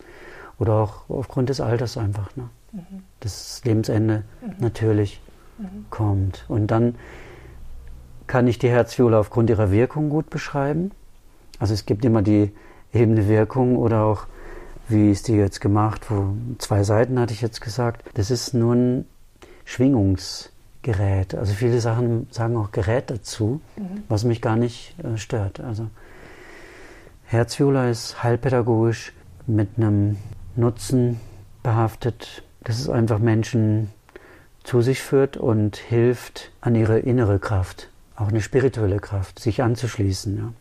[0.60, 2.36] oder auch aufgrund des Alters einfach.
[2.36, 2.50] Ne?
[2.72, 3.04] Mhm.
[3.20, 4.54] Das Lebensende mhm.
[4.60, 5.22] natürlich
[5.58, 5.86] mhm.
[5.90, 6.46] kommt.
[6.48, 6.96] Und dann
[8.28, 10.92] kann ich die Herzviola aufgrund ihrer Wirkung gut beschreiben.
[11.60, 12.52] Also es gibt immer die
[12.94, 14.28] ebene Wirkung oder auch
[14.88, 16.10] wie ist die jetzt gemacht?
[16.10, 18.04] Wo, zwei Seiten hatte ich jetzt gesagt.
[18.16, 19.06] Das ist nur ein
[20.84, 21.36] Schwingungsgerät.
[21.36, 24.04] Also viele Sachen sagen auch Gerät dazu, mhm.
[24.10, 25.60] was mich gar nicht äh, stört.
[25.60, 25.88] Also
[27.26, 29.14] Herzviola ist heilpädagogisch
[29.48, 30.18] mit einem
[30.56, 31.20] Nutzen
[31.64, 33.92] behaftet, dass es einfach Menschen
[34.64, 40.38] zu sich führt und hilft an ihre innere Kraft, auch eine spirituelle Kraft, sich anzuschließen.
[40.38, 40.54] Ja.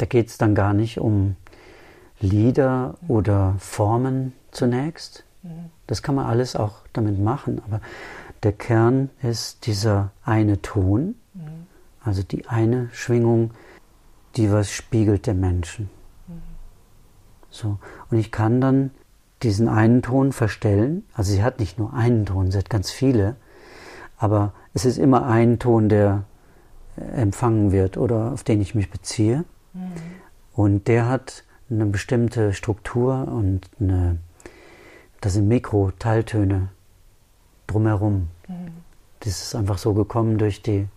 [0.00, 1.36] Da geht es dann gar nicht um
[2.20, 5.24] Lieder oder Formen zunächst.
[5.86, 7.82] Das kann man alles auch damit machen, aber
[8.42, 11.16] der Kern ist dieser eine Ton,
[12.02, 13.50] also die eine Schwingung,
[14.36, 15.90] die was spiegelt der Menschen.
[17.50, 17.78] So.
[18.10, 18.92] Und ich kann dann
[19.42, 21.04] diesen einen Ton verstellen.
[21.12, 23.36] Also sie hat nicht nur einen Ton, sie hat ganz viele.
[24.16, 26.24] Aber es ist immer ein Ton, der
[26.96, 29.44] empfangen wird oder auf den ich mich beziehe.
[30.54, 34.18] Und der hat eine bestimmte Struktur und eine,
[35.20, 36.68] das sind Mikro-Teiltöne
[37.66, 38.28] drumherum.
[38.48, 38.72] Mhm.
[39.20, 40.88] Das ist einfach so gekommen durch die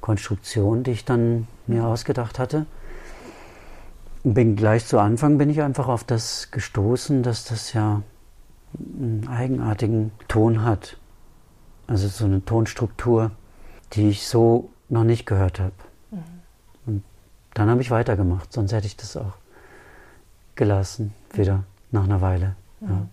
[0.00, 2.66] Konstruktion, die ich dann mir ausgedacht hatte.
[4.24, 8.02] Bin gleich zu Anfang bin ich einfach auf das gestoßen, dass das ja
[8.78, 10.96] einen eigenartigen Ton hat.
[11.86, 13.32] Also so eine Tonstruktur,
[13.92, 15.72] die ich so noch nicht gehört habe.
[17.54, 19.34] Dann habe ich weitergemacht, sonst hätte ich das auch
[20.54, 22.56] gelassen, wieder nach einer Weile.
[22.80, 22.88] Mhm.
[22.88, 23.06] Ja.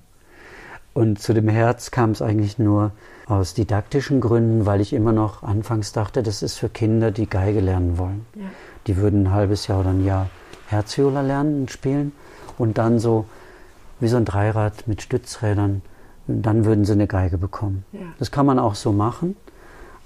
[0.93, 2.91] Und zu dem Herz kam es eigentlich nur
[3.27, 7.59] aus didaktischen Gründen, weil ich immer noch anfangs dachte, das ist für Kinder, die Geige
[7.59, 8.25] lernen wollen.
[8.35, 8.45] Ja.
[8.87, 10.29] Die würden ein halbes Jahr oder ein Jahr
[10.67, 12.11] Herzviola lernen und spielen
[12.57, 13.25] und dann so
[13.99, 15.81] wie so ein Dreirad mit Stützrädern,
[16.27, 17.85] dann würden sie eine Geige bekommen.
[17.91, 18.01] Ja.
[18.17, 19.35] Das kann man auch so machen,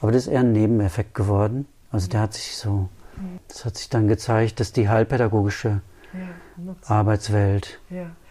[0.01, 1.67] aber das ist eher ein Nebeneffekt geworden.
[1.91, 2.89] Also der hat sich so,
[3.47, 5.81] das hat sich dann gezeigt, dass die heilpädagogische
[6.87, 7.79] Arbeitswelt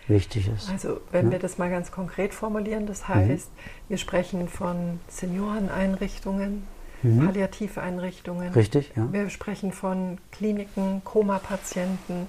[0.08, 0.70] wichtig ist.
[0.70, 3.88] Also wenn wir das mal ganz konkret formulieren, das heißt, mhm.
[3.88, 6.64] wir sprechen von Senioreneinrichtungen,
[7.02, 7.26] mhm.
[7.26, 8.52] Palliativeinrichtungen.
[8.52, 9.12] Richtig, ja.
[9.12, 12.28] Wir sprechen von Kliniken, Koma-Patienten.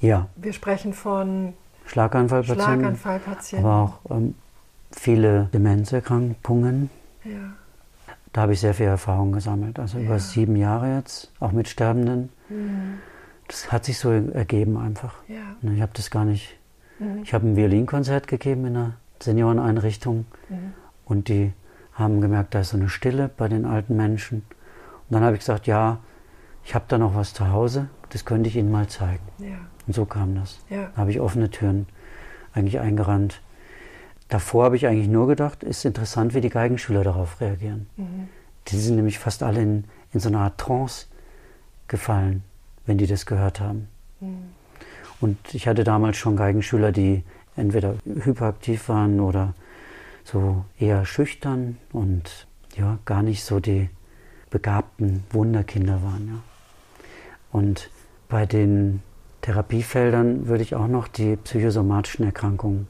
[0.00, 0.28] Ja.
[0.36, 1.54] Wir sprechen von
[1.86, 2.64] Schlaganfallpatienten.
[2.64, 3.66] Schlaganfallpatienten.
[3.66, 4.34] Aber auch ähm,
[4.90, 6.90] viele Demenzerkrankungen.
[7.24, 7.52] Ja.
[8.32, 9.78] Da habe ich sehr viel Erfahrung gesammelt.
[9.78, 10.04] Also ja.
[10.04, 12.30] über sieben Jahre jetzt, auch mit Sterbenden.
[12.48, 12.98] Mhm.
[13.48, 15.14] Das hat sich so ergeben einfach.
[15.28, 15.70] Ja.
[15.70, 16.56] Ich habe das gar nicht.
[16.98, 17.22] Mhm.
[17.22, 20.72] Ich habe ein Violinkonzert gegeben in einer Senioreneinrichtung mhm.
[21.04, 21.52] und die
[21.94, 24.38] haben gemerkt, da ist so eine Stille bei den alten Menschen.
[24.38, 25.98] Und dann habe ich gesagt, ja,
[26.64, 29.22] ich habe da noch was zu Hause, das könnte ich Ihnen mal zeigen.
[29.38, 29.58] Ja.
[29.86, 30.60] Und so kam das.
[30.70, 30.90] Ja.
[30.94, 31.86] Da habe ich offene Türen
[32.54, 33.40] eigentlich eingerannt.
[34.32, 37.86] Davor habe ich eigentlich nur gedacht, ist interessant, wie die Geigenschüler darauf reagieren.
[37.98, 38.28] Mhm.
[38.68, 41.04] Die sind nämlich fast alle in, in so eine Art Trance
[41.86, 42.42] gefallen,
[42.86, 43.88] wenn die das gehört haben.
[44.20, 44.44] Mhm.
[45.20, 47.24] Und ich hatte damals schon Geigenschüler, die
[47.56, 49.52] entweder hyperaktiv waren oder
[50.24, 53.90] so eher schüchtern und ja, gar nicht so die
[54.48, 56.28] begabten Wunderkinder waren.
[56.28, 56.42] Ja.
[57.52, 57.90] Und
[58.30, 59.02] bei den
[59.42, 62.88] Therapiefeldern würde ich auch noch die psychosomatischen Erkrankungen,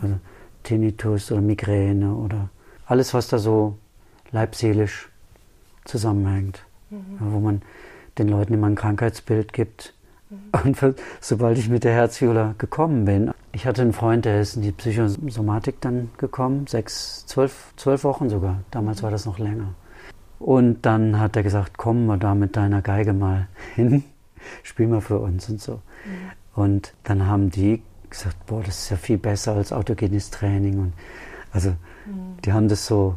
[0.00, 0.18] also
[0.62, 2.48] Tinnitus oder Migräne oder
[2.86, 3.78] alles, was da so
[4.30, 5.08] leibseelisch
[5.84, 7.18] zusammenhängt, mhm.
[7.18, 7.62] wo man
[8.18, 9.94] den Leuten immer ein Krankheitsbild gibt.
[10.30, 10.38] Mhm.
[10.64, 14.62] Und sobald ich mit der Herzviola gekommen bin, ich hatte einen Freund, der ist in
[14.62, 18.62] die Psychosomatik dann gekommen, sechs, zwölf, zwölf Wochen sogar.
[18.70, 19.04] Damals mhm.
[19.04, 19.74] war das noch länger.
[20.38, 24.04] Und dann hat er gesagt, komm mal da mit deiner Geige mal hin,
[24.62, 25.74] spiel mal für uns und so.
[25.74, 25.80] Mhm.
[26.54, 30.78] Und dann haben die gesagt, boah, das ist ja viel besser als autogenes Training.
[30.78, 30.92] Und
[31.52, 32.36] also mhm.
[32.44, 33.16] die haben das so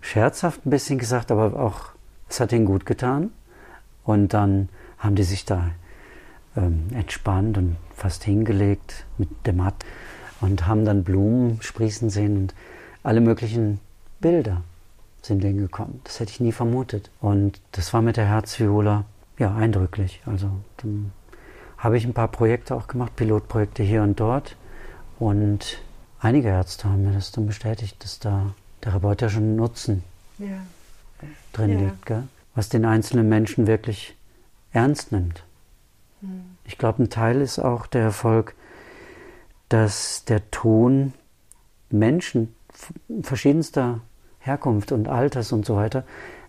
[0.00, 1.90] scherzhaft ein bisschen gesagt, aber auch,
[2.28, 3.30] es hat ihnen gut getan.
[4.04, 5.70] Und dann haben die sich da
[6.56, 9.84] ähm, entspannt und fast hingelegt mit dem Matt
[10.40, 12.54] und haben dann Blumen sprießen sehen und
[13.02, 13.80] alle möglichen
[14.20, 14.62] Bilder
[15.22, 16.00] sind denen gekommen.
[16.04, 17.10] Das hätte ich nie vermutet.
[17.20, 19.04] Und das war mit der Herzviola
[19.38, 20.20] ja eindrücklich.
[20.26, 21.12] Also dann
[21.82, 24.56] habe ich ein paar Projekte auch gemacht, Pilotprojekte hier und dort.
[25.18, 25.82] Und
[26.20, 30.04] einige Ärzte haben mir das dann bestätigt, dass da Therapeut ja schon Nutzen
[30.38, 30.46] ja.
[31.52, 31.78] drin ja.
[31.80, 32.28] liegt, gell?
[32.54, 34.16] was den einzelnen Menschen wirklich
[34.72, 35.42] ernst nimmt.
[36.20, 36.56] Mhm.
[36.64, 38.54] Ich glaube, ein Teil ist auch der Erfolg,
[39.68, 41.14] dass der Ton
[41.90, 42.54] Menschen
[43.22, 44.00] verschiedenster
[44.38, 46.04] Herkunft und Alters und so weiter,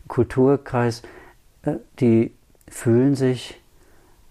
[0.07, 1.01] Kulturkreis,
[1.63, 2.33] äh, die
[2.67, 3.59] fühlen sich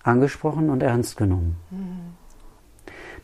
[0.02, 1.56] angesprochen und ernst genommen.
[1.70, 2.14] Mhm.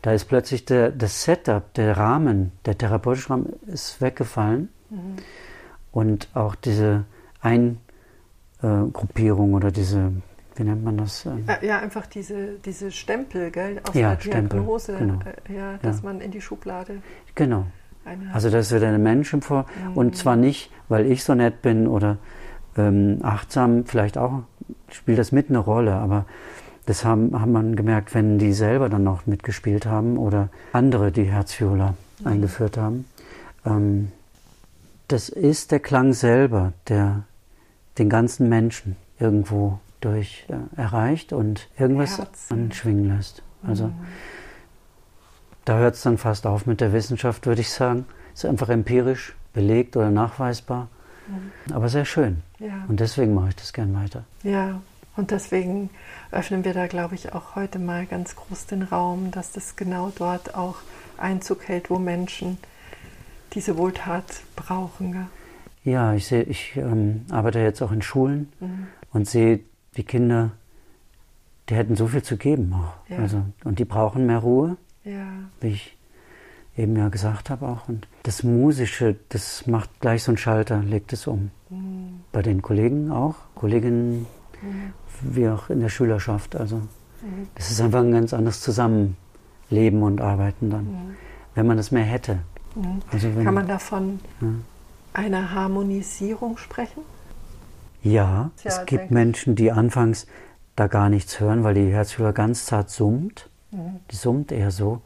[0.01, 5.15] Da ist plötzlich der, das Setup, der Rahmen, der therapeutische Rahmen ist weggefallen mhm.
[5.91, 7.03] und auch diese
[7.41, 10.13] Eingruppierung oder diese,
[10.55, 11.27] wie nennt man das?
[11.61, 15.19] Ja, einfach diese, diese Stempel, gell, aus ja, der Stempel, Diagnose, genau.
[15.49, 16.03] Äh, ja, dass ja.
[16.05, 17.01] man in die Schublade.
[17.35, 17.65] Genau.
[18.33, 19.97] Also das wird ein Mensch vor mhm.
[19.97, 22.17] und zwar nicht, weil ich so nett bin oder
[22.77, 24.43] ähm, achtsam, vielleicht auch
[24.89, 26.25] spielt das mit eine Rolle, aber
[26.89, 31.25] das haben, haben man gemerkt, wenn die selber dann noch mitgespielt haben oder andere, die
[31.25, 32.27] Herzviola mhm.
[32.27, 33.05] eingeführt haben.
[33.63, 34.11] Ähm,
[35.07, 37.25] das ist der Klang selber, der
[37.99, 42.53] den ganzen Menschen irgendwo durch äh, erreicht und irgendwas Herzen.
[42.53, 43.43] anschwingen lässt.
[43.61, 43.93] Also mhm.
[45.65, 48.05] da hört es dann fast auf mit der Wissenschaft, würde ich sagen.
[48.33, 50.87] Ist einfach empirisch belegt oder nachweisbar,
[51.27, 51.71] mhm.
[51.71, 52.41] aber sehr schön.
[52.57, 52.85] Ja.
[52.87, 54.23] Und deswegen mache ich das gern weiter.
[54.41, 54.81] Ja,
[55.19, 55.89] Und deswegen
[56.31, 60.13] öffnen wir da, glaube ich, auch heute mal ganz groß den Raum, dass das genau
[60.15, 60.77] dort auch
[61.17, 62.57] Einzug hält, wo Menschen
[63.51, 65.11] diese Wohltat brauchen.
[65.11, 65.25] Gell?
[65.83, 68.87] Ja, ich sehe, ich ähm, arbeite jetzt auch in Schulen mhm.
[69.11, 69.59] und sehe
[69.97, 70.51] die Kinder,
[71.67, 73.11] die hätten so viel zu geben auch.
[73.11, 73.17] Ja.
[73.17, 75.27] Also, und die brauchen mehr Ruhe, ja.
[75.59, 75.97] wie ich
[76.77, 77.89] eben ja gesagt habe auch.
[77.89, 81.51] Und das Musische, das macht gleich so einen Schalter, legt es um.
[81.69, 82.21] Mhm.
[82.31, 84.25] Bei den Kollegen auch, Kolleginnen,
[84.61, 84.93] mhm.
[85.21, 86.55] Wie auch in der Schülerschaft.
[86.55, 87.47] Also mhm.
[87.55, 91.15] das ist einfach ein ganz anderes Zusammenleben und Arbeiten dann, mhm.
[91.55, 92.39] wenn man das mehr hätte.
[92.75, 93.01] Mhm.
[93.11, 94.47] Also wenn, Kann man davon ja.
[95.13, 97.01] einer Harmonisierung sprechen?
[98.01, 100.27] Ja, ja es gibt Menschen, die anfangs
[100.75, 103.49] da gar nichts hören, weil die Herzhöhler ganz zart summt.
[103.71, 103.99] Mhm.
[104.11, 105.01] Die summt eher so.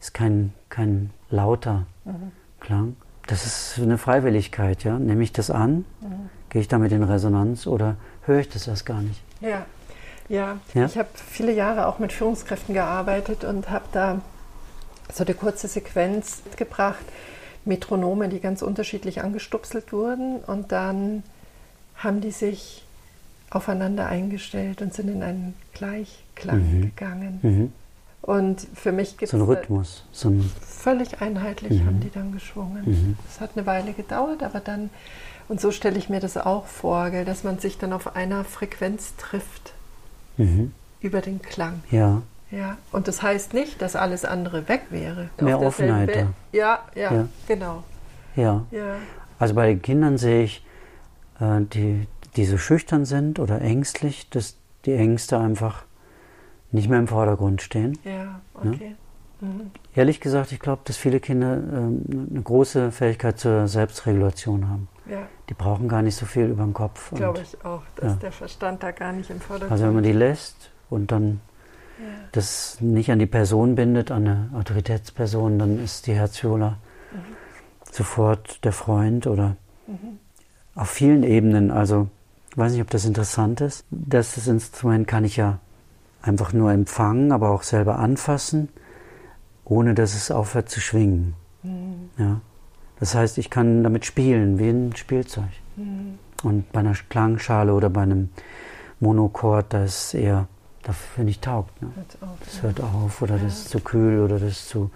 [0.00, 2.32] Ist kein, kein lauter mhm.
[2.60, 2.96] Klang.
[3.26, 4.98] Das ist eine Freiwilligkeit, ja.
[4.98, 5.84] Nehme ich das an?
[6.00, 6.30] Mhm.
[6.50, 9.20] Gehe ich damit in Resonanz oder höre ich das erst gar nicht?
[9.40, 9.66] Ja,
[10.28, 10.58] ja.
[10.74, 10.84] ja?
[10.86, 14.20] Ich habe viele Jahre auch mit Führungskräften gearbeitet und habe da
[15.12, 17.04] so eine kurze Sequenz gebracht.
[17.64, 21.22] Metronome, die ganz unterschiedlich angestupselt wurden und dann
[21.96, 22.84] haben die sich
[23.50, 26.80] aufeinander eingestellt und sind in einen Gleichklang mhm.
[26.82, 27.38] gegangen.
[27.42, 27.72] Mhm.
[28.24, 29.30] Und für mich gibt es.
[29.30, 30.02] So ein Rhythmus.
[30.10, 31.86] So ein völlig einheitlich mhm.
[31.86, 32.82] haben die dann geschwungen.
[32.86, 33.16] Mhm.
[33.28, 34.88] Es hat eine Weile gedauert, aber dann,
[35.48, 38.44] und so stelle ich mir das auch vor, gell, dass man sich dann auf einer
[38.44, 39.74] Frequenz trifft.
[40.38, 40.72] Mhm.
[41.00, 41.82] Über den Klang.
[41.90, 42.22] Ja.
[42.50, 45.28] Ja, und das heißt nicht, dass alles andere weg wäre.
[45.40, 46.28] Mehr Offenheit.
[46.52, 47.82] Ja, ja, ja, genau.
[48.36, 48.64] Ja.
[48.70, 48.96] ja.
[49.38, 50.64] Also bei den Kindern sehe ich,
[51.40, 52.06] äh, die,
[52.36, 54.56] die so schüchtern sind oder ängstlich, dass
[54.86, 55.84] die Ängste einfach
[56.74, 57.98] nicht mehr im Vordergrund stehen.
[58.04, 58.72] Ja, ne?
[58.72, 58.96] okay.
[59.40, 59.48] Ne?
[59.48, 59.70] Mhm.
[59.94, 64.88] Ehrlich gesagt, ich glaube, dass viele Kinder äh, eine große Fähigkeit zur Selbstregulation haben.
[65.08, 65.28] Ja.
[65.48, 67.12] Die brauchen gar nicht so viel über den Kopf.
[67.14, 68.18] Glaube ich auch, dass ja.
[68.18, 71.40] der Verstand da gar nicht im Vordergrund Also wenn man die lässt und dann
[71.98, 72.06] ja.
[72.32, 76.78] das nicht an die Person bindet, an eine Autoritätsperson, dann ist die Herzviola
[77.12, 77.18] mhm.
[77.90, 79.56] sofort der Freund oder
[79.86, 80.18] mhm.
[80.74, 81.70] auf vielen Ebenen.
[81.70, 82.08] Also
[82.50, 83.84] ich weiß nicht, ob das interessant ist.
[83.90, 85.58] Das Instrument kann ich ja
[86.24, 88.70] einfach nur empfangen, aber auch selber anfassen,
[89.64, 91.34] ohne dass es aufhört zu schwingen.
[91.62, 92.10] Mhm.
[92.18, 92.40] Ja.
[92.98, 95.50] Das heißt, ich kann damit spielen, wie ein Spielzeug.
[95.76, 96.18] Mhm.
[96.42, 98.30] Und bei einer Klangschale oder bei einem
[99.00, 100.48] Monochord, da ist eher
[100.82, 101.80] dafür nicht taugt.
[101.82, 101.90] Ne?
[101.94, 103.44] Hört auf, das hört auf oder ja.
[103.44, 104.90] das ist zu kühl oder das ist zu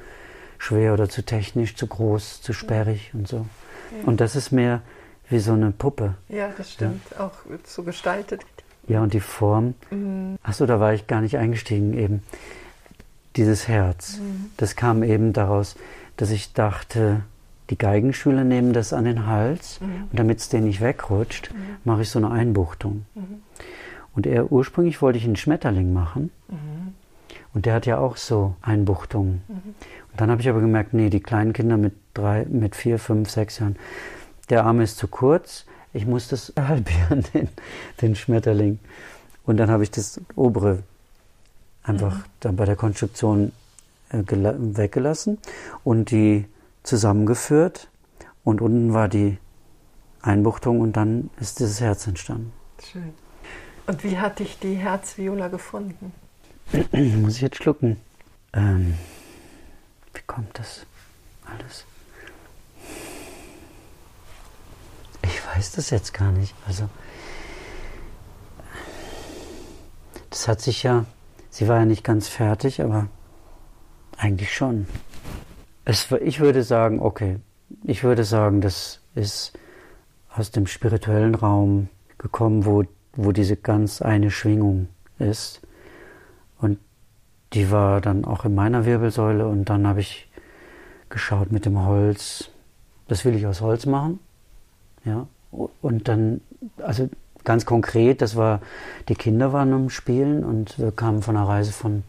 [0.58, 3.18] schwer oder zu technisch, zu groß, zu sperrig ja.
[3.18, 3.36] und so.
[3.36, 4.06] Ja.
[4.06, 4.82] Und das ist mehr
[5.28, 6.14] wie so eine Puppe.
[6.28, 7.18] Ja, das stimmt.
[7.18, 7.32] Auch
[7.64, 8.44] so gestaltet.
[8.88, 9.74] Ja, und die Form.
[9.90, 10.38] Mhm.
[10.42, 12.22] Achso, da war ich gar nicht eingestiegen eben.
[13.36, 14.18] Dieses Herz.
[14.18, 14.46] Mhm.
[14.56, 15.76] Das kam eben daraus,
[16.16, 17.22] dass ich dachte,
[17.70, 20.08] die Geigenschüler nehmen das an den Hals mhm.
[20.10, 21.76] und damit es denen nicht wegrutscht, mhm.
[21.84, 23.04] mache ich so eine Einbuchtung.
[23.14, 23.42] Mhm.
[24.14, 26.30] Und er ursprünglich wollte ich einen Schmetterling machen.
[26.48, 26.94] Mhm.
[27.54, 29.42] Und der hat ja auch so Einbuchtungen.
[29.48, 29.74] Mhm.
[30.12, 33.30] Und dann habe ich aber gemerkt, nee, die kleinen Kinder mit drei, mit vier, fünf,
[33.30, 33.76] sechs Jahren,
[34.50, 35.66] der Arm ist zu kurz.
[35.92, 37.48] Ich muss das halbieren, den,
[38.00, 38.78] den Schmetterling.
[39.44, 40.82] Und dann habe ich das obere
[41.82, 42.24] einfach mhm.
[42.40, 43.52] dann bei der Konstruktion
[44.10, 45.38] äh, weggelassen
[45.84, 46.46] und die
[46.82, 47.88] zusammengeführt.
[48.44, 49.38] Und unten war die
[50.22, 52.52] Einbuchtung und dann ist dieses Herz entstanden.
[52.82, 53.12] Schön.
[53.86, 56.12] Und wie hat dich die Herzviola gefunden?
[57.22, 57.98] Muss ich jetzt schlucken.
[58.52, 58.94] Ähm,
[60.12, 60.84] wie kommt das
[61.44, 61.84] alles?
[65.22, 66.54] Ich weiß das jetzt gar nicht.
[66.68, 66.88] Also,
[70.30, 71.04] das hat sich ja,
[71.50, 73.08] sie war ja nicht ganz fertig, aber
[74.16, 74.86] eigentlich schon.
[75.84, 77.40] Es, ich würde sagen, okay,
[77.82, 79.52] ich würde sagen, das ist
[80.32, 81.88] aus dem spirituellen Raum
[82.18, 82.84] gekommen, wo
[83.14, 84.86] wo diese ganz eine Schwingung
[85.18, 85.60] ist.
[86.58, 86.78] Und
[87.52, 90.30] die war dann auch in meiner Wirbelsäule und dann habe ich
[91.08, 92.50] geschaut mit dem Holz,
[93.08, 94.20] das will ich aus Holz machen.
[95.04, 96.40] Ja, und dann,
[96.78, 97.08] also
[97.44, 98.60] ganz konkret, das war,
[99.08, 102.04] die Kinder waren am Spielen und wir kamen von einer Reise von,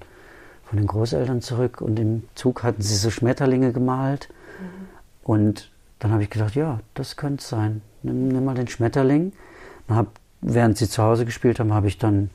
[0.66, 4.30] von den Großeltern zurück und im Zug hatten sie so Schmetterlinge gemalt.
[4.60, 4.66] Mhm.
[5.24, 7.82] Und dann habe ich gedacht, ja, das könnte es sein.
[8.04, 9.32] Nimm, nimm, mal den Schmetterling.
[9.88, 10.10] Und habe
[10.42, 12.30] während sie zu Hause gespielt haben, habe ich dann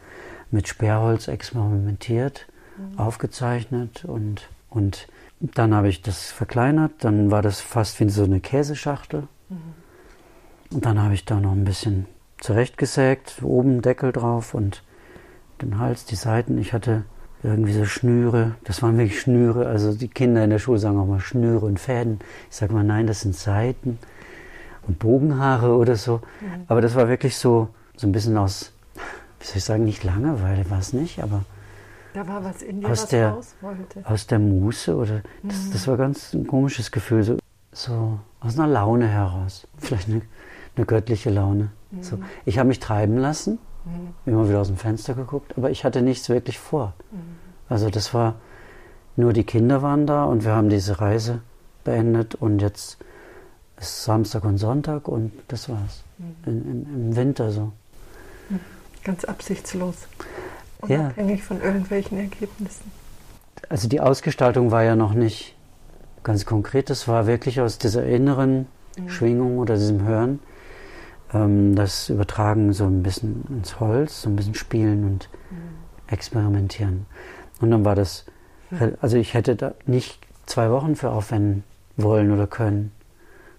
[0.51, 2.47] mit Sperrholz experimentiert,
[2.77, 2.99] mhm.
[2.99, 5.09] aufgezeichnet und, und
[5.41, 6.93] dann habe ich das verkleinert.
[7.01, 9.29] Dann war das fast wie so eine Käseschachtel.
[9.49, 9.84] Mhm.
[10.73, 12.07] Und dann habe ich da noch ein bisschen
[12.41, 14.83] zurechtgesägt, oben Deckel drauf und
[15.62, 16.59] den Hals, die Seiten.
[16.59, 17.05] Ich hatte
[17.43, 19.67] irgendwie so Schnüre, das waren wirklich Schnüre.
[19.67, 22.19] Also die Kinder in der Schule sagen auch mal Schnüre und Fäden.
[22.51, 23.99] Ich sage mal, nein, das sind Seiten
[24.87, 26.21] und Bogenhaare oder so.
[26.41, 26.65] Mhm.
[26.69, 28.73] Aber das war wirklich so, so ein bisschen aus,
[29.41, 31.45] wie soll ich sagen, nicht Langeweile war es nicht, aber
[32.15, 34.05] da war was in dir, aus was der, raus wollte.
[34.05, 37.39] Aus der Muße oder das, das war ganz ein komisches Gefühl, so,
[37.73, 39.67] so aus einer Laune heraus.
[39.79, 40.23] Vielleicht eine,
[40.77, 41.70] eine göttliche Laune.
[42.01, 42.18] So.
[42.45, 43.59] Ich habe mich treiben lassen,
[44.27, 46.95] immer wieder aus dem Fenster geguckt, aber ich hatte nichts wirklich vor.
[47.68, 48.37] Also das war,
[49.16, 51.41] nur die Kinder waren da und wir haben diese Reise
[51.85, 52.99] beendet und jetzt
[53.79, 56.03] ist Samstag und Sonntag und das war's.
[56.47, 57.72] In, in, Im Winter so.
[59.03, 59.97] Ganz absichtslos.
[60.89, 60.99] Ja.
[60.99, 62.91] Unabhängig von irgendwelchen Ergebnissen.
[63.68, 65.55] Also die Ausgestaltung war ja noch nicht
[66.22, 66.91] ganz konkret.
[66.91, 68.66] Das war wirklich aus dieser inneren
[69.07, 70.41] Schwingung oder diesem Hören.
[71.35, 75.28] Ähm, das Übertragen so ein bisschen ins Holz, so ein bisschen spielen und
[76.07, 77.07] experimentieren.
[77.61, 78.24] Und dann war das,
[79.01, 81.64] also ich hätte da nicht zwei Wochen für aufwenden
[81.97, 82.93] wollen oder können.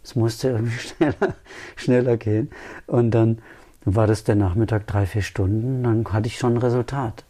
[0.04, 1.36] Es musste irgendwie schneller,
[1.76, 2.50] schneller gehen.
[2.88, 3.40] Und dann
[3.84, 7.24] war das der Nachmittag drei, vier Stunden, dann hatte ich schon ein Resultat.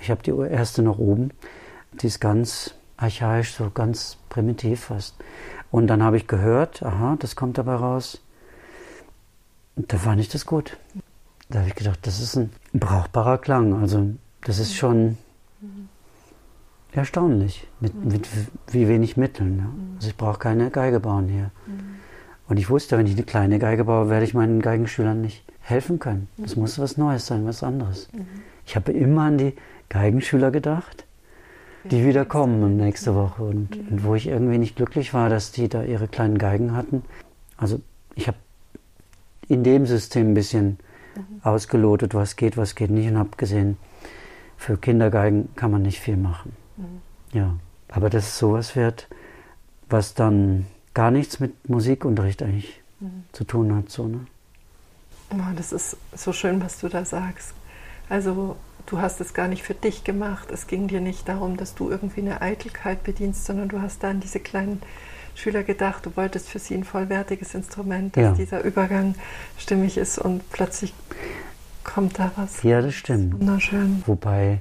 [0.00, 1.30] Ich habe die erste noch oben,
[2.00, 5.16] die ist ganz archaisch, so ganz primitiv fast.
[5.70, 8.23] Und dann habe ich gehört, aha, das kommt dabei raus.
[9.76, 10.76] Da fand ich das gut.
[11.48, 13.74] Da habe ich gedacht, das ist ein brauchbarer Klang.
[13.74, 14.10] Also
[14.42, 15.18] das ist schon
[16.92, 18.28] erstaunlich, mit, mit
[18.70, 19.58] wie wenig Mitteln.
[19.58, 19.96] Ja.
[19.96, 21.50] Also ich brauche keine Geige bauen hier.
[22.48, 25.98] Und ich wusste, wenn ich eine kleine Geige baue, werde ich meinen Geigenschülern nicht helfen
[25.98, 26.28] können.
[26.36, 28.08] Das muss was Neues sein, was anderes.
[28.66, 29.54] Ich habe immer an die
[29.88, 31.06] Geigenschüler gedacht,
[31.84, 35.68] die wieder kommen nächste Woche und, und, wo ich irgendwie nicht glücklich war, dass die
[35.68, 37.02] da ihre kleinen Geigen hatten.
[37.56, 37.80] Also
[38.14, 38.38] ich habe
[39.48, 40.78] in dem System ein bisschen
[41.42, 43.76] ausgelotet, was geht, was geht nicht und habe gesehen,
[44.56, 46.56] für Kindergeigen kann man nicht viel machen.
[47.32, 47.54] Ja,
[47.88, 49.08] aber dass es sowas wird,
[49.88, 52.80] was dann gar nichts mit Musikunterricht eigentlich
[53.32, 54.26] zu tun hat, so, ne?
[55.30, 57.54] Oh, das ist so schön, was du da sagst.
[58.08, 60.50] Also du hast es gar nicht für dich gemacht.
[60.50, 64.10] Es ging dir nicht darum, dass du irgendwie eine Eitelkeit bedienst, sondern du hast da
[64.10, 64.80] an diese kleinen
[65.34, 66.06] Schüler gedacht.
[66.06, 68.32] Du wolltest für sie ein vollwertiges Instrument, dass Ja.
[68.32, 69.14] dieser Übergang
[69.58, 70.94] stimmig ist und plötzlich
[71.82, 72.62] kommt da was.
[72.62, 73.38] Ja, das stimmt.
[73.40, 74.02] Wunderschön.
[74.06, 74.60] Wobei,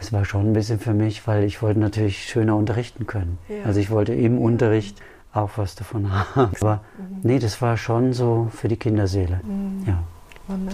[0.00, 3.38] es war schon ein bisschen für mich, weil ich wollte natürlich schöner unterrichten können.
[3.48, 3.64] Ja.
[3.64, 5.00] Also ich wollte im Unterricht
[5.32, 6.52] auch was davon haben.
[6.60, 6.82] Aber
[7.22, 9.40] nee, das war schon so für die Kinderseele.
[9.86, 10.02] Ja,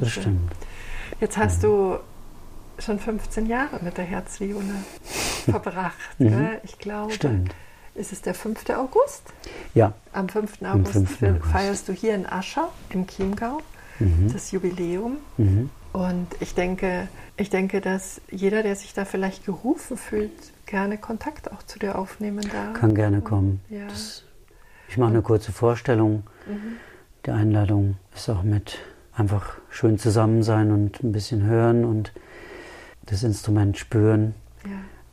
[0.01, 0.53] das stimmt.
[1.21, 1.99] Jetzt hast du
[2.79, 4.65] schon 15 Jahre mit der Herzviole
[5.45, 5.95] verbracht.
[6.19, 6.29] Mhm.
[6.31, 6.61] gell?
[6.65, 7.55] Ich glaube, Stimmt.
[7.95, 8.69] Ist es der 5.
[8.71, 9.23] August?
[9.75, 10.63] Ja, Am 5.
[10.63, 11.23] Am August, 5.
[11.23, 11.53] August.
[11.53, 13.59] feierst du hier in Ascher im Chiemgau
[14.01, 14.33] Mhm.
[14.33, 15.19] das Jubiläum.
[15.37, 15.71] mhm.
[15.93, 20.33] Und ich denke, ich denke, dass jeder, der sich da vielleicht gerufen fühlt,
[20.67, 22.73] gerne Kontakt auch zu dir aufnehmen darf.
[22.75, 23.61] kann gerne kommen.
[23.71, 23.87] Ja.
[23.87, 24.25] Das,
[24.89, 26.25] ich mache eine kurze Vorstellung.
[26.49, 26.77] Mhm.
[27.27, 28.79] Die Einladung ist auch mit
[29.17, 32.13] einfach schön zusammen sein und ein bisschen hören und
[33.07, 34.35] das Instrument spüren.
[34.65, 34.71] Ja.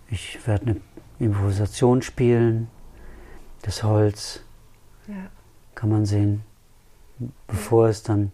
[0.10, 0.76] Ich werde eine
[1.22, 2.68] Improvisation spielen.
[3.62, 4.42] Das Holz
[5.08, 5.30] Ja.
[5.76, 6.44] kann man sehen,
[7.48, 8.32] bevor es dann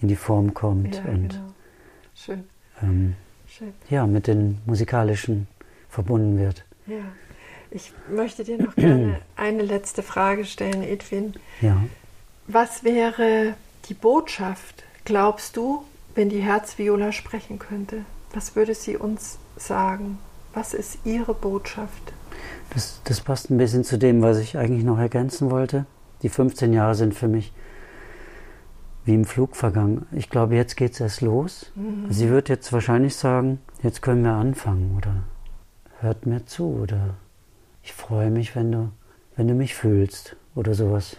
[0.00, 1.52] in die Form kommt ja, und genau.
[2.14, 2.44] Schön,
[2.82, 3.14] ähm,
[3.46, 3.72] schön.
[3.88, 5.46] ja, mit den musikalischen
[5.88, 6.64] verbunden wird.
[6.86, 7.00] Ja.
[7.70, 11.32] Ich möchte dir noch gerne eine letzte Frage stellen, Edwin.
[11.62, 11.82] Ja.
[12.46, 13.54] Was wäre
[13.88, 15.84] die Botschaft, glaubst du,
[16.14, 18.04] wenn die Herzviola sprechen könnte?
[18.34, 20.18] Was würde sie uns sagen?
[20.54, 22.12] Was ist ihre Botschaft?
[22.70, 25.86] Das, das passt ein bisschen zu dem, was ich eigentlich noch ergänzen wollte.
[26.22, 27.52] Die 15 Jahre sind für mich
[29.04, 30.06] wie im Flug vergangen.
[30.12, 31.72] Ich glaube, jetzt geht es erst los.
[32.08, 35.24] Sie wird jetzt wahrscheinlich sagen, jetzt können wir anfangen oder
[36.00, 37.14] hört mir zu oder
[37.82, 38.90] ich freue mich, wenn du,
[39.36, 41.16] wenn du mich fühlst oder sowas.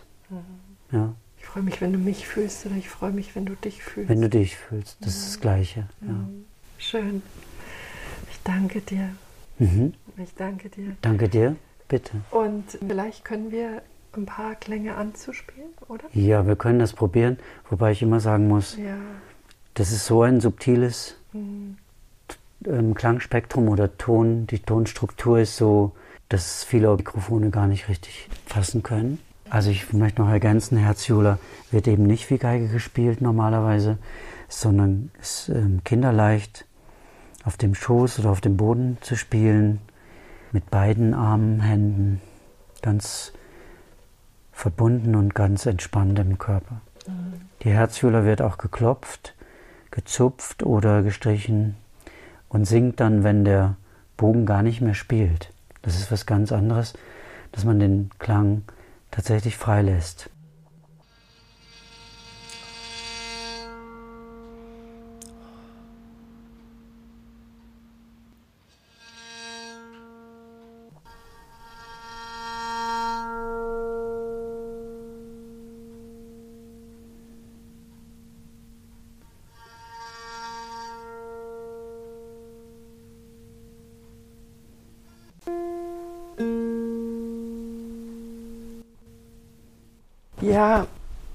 [0.91, 3.83] Ja, Ich freue mich, wenn du mich fühlst oder ich freue mich, wenn du dich
[3.83, 4.09] fühlst.
[4.09, 5.87] wenn du dich fühlst, das ist das Gleiche.
[6.01, 6.15] Ja.
[6.77, 7.21] Schön.
[8.31, 9.09] Ich danke dir.
[9.59, 9.93] Mhm.
[10.17, 10.95] Ich danke dir.
[11.01, 11.55] Danke dir,
[11.87, 12.11] bitte.
[12.31, 13.81] Und vielleicht können wir
[14.15, 16.03] ein paar Klänge anzuspielen, oder?
[16.13, 17.37] Ja, wir können das probieren,
[17.69, 18.97] wobei ich immer sagen muss, Ja.
[19.73, 21.77] das ist so ein subtiles Mhm.
[22.65, 25.93] ähm, Klangspektrum oder Ton, die Tonstruktur ist so,
[26.29, 29.19] dass viele Mikrofone gar nicht richtig fassen können.
[29.49, 31.37] Also ich möchte noch ergänzen, Herzviola
[31.71, 33.97] wird eben nicht wie Geige gespielt normalerweise,
[34.47, 36.65] sondern ist ähm, kinderleicht
[37.43, 39.79] auf dem Schoß oder auf dem Boden zu spielen,
[40.51, 42.21] mit beiden Armen, Händen,
[42.81, 43.33] ganz
[44.51, 46.81] verbunden und ganz entspannt im Körper.
[47.63, 49.35] Die Herzviola wird auch geklopft,
[49.91, 51.75] gezupft oder gestrichen
[52.49, 53.75] und singt dann, wenn der
[54.15, 55.51] Bogen gar nicht mehr spielt.
[55.81, 56.93] Das ist was ganz anderes,
[57.51, 58.63] dass man den Klang
[59.11, 60.29] tatsächlich freilässt.
[90.43, 90.87] Ja,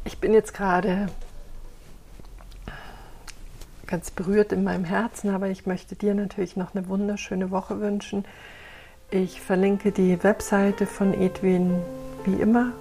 [0.05, 1.09] ich bin jetzt gerade
[3.87, 8.27] ganz berührt in meinem Herzen, aber ich möchte dir natürlich noch eine wunderschöne Woche wünschen.
[9.11, 11.81] Ich verlinke die Webseite von Edwin
[12.27, 12.73] wie immer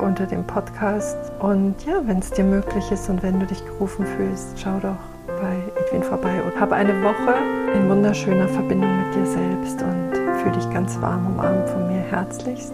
[0.00, 1.18] unter dem Podcast.
[1.40, 4.96] Und ja, wenn es dir möglich ist und wenn du dich gerufen fühlst, schau doch
[5.26, 7.34] bei Edwin vorbei und habe eine Woche
[7.74, 12.72] in wunderschöner Verbindung mit dir selbst und fühle dich ganz warm umarmt von mir herzlichst.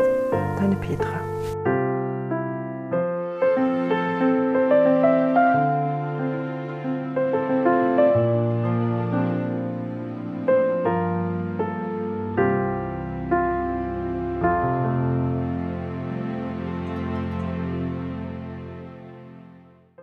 [0.56, 1.23] Deine Petra.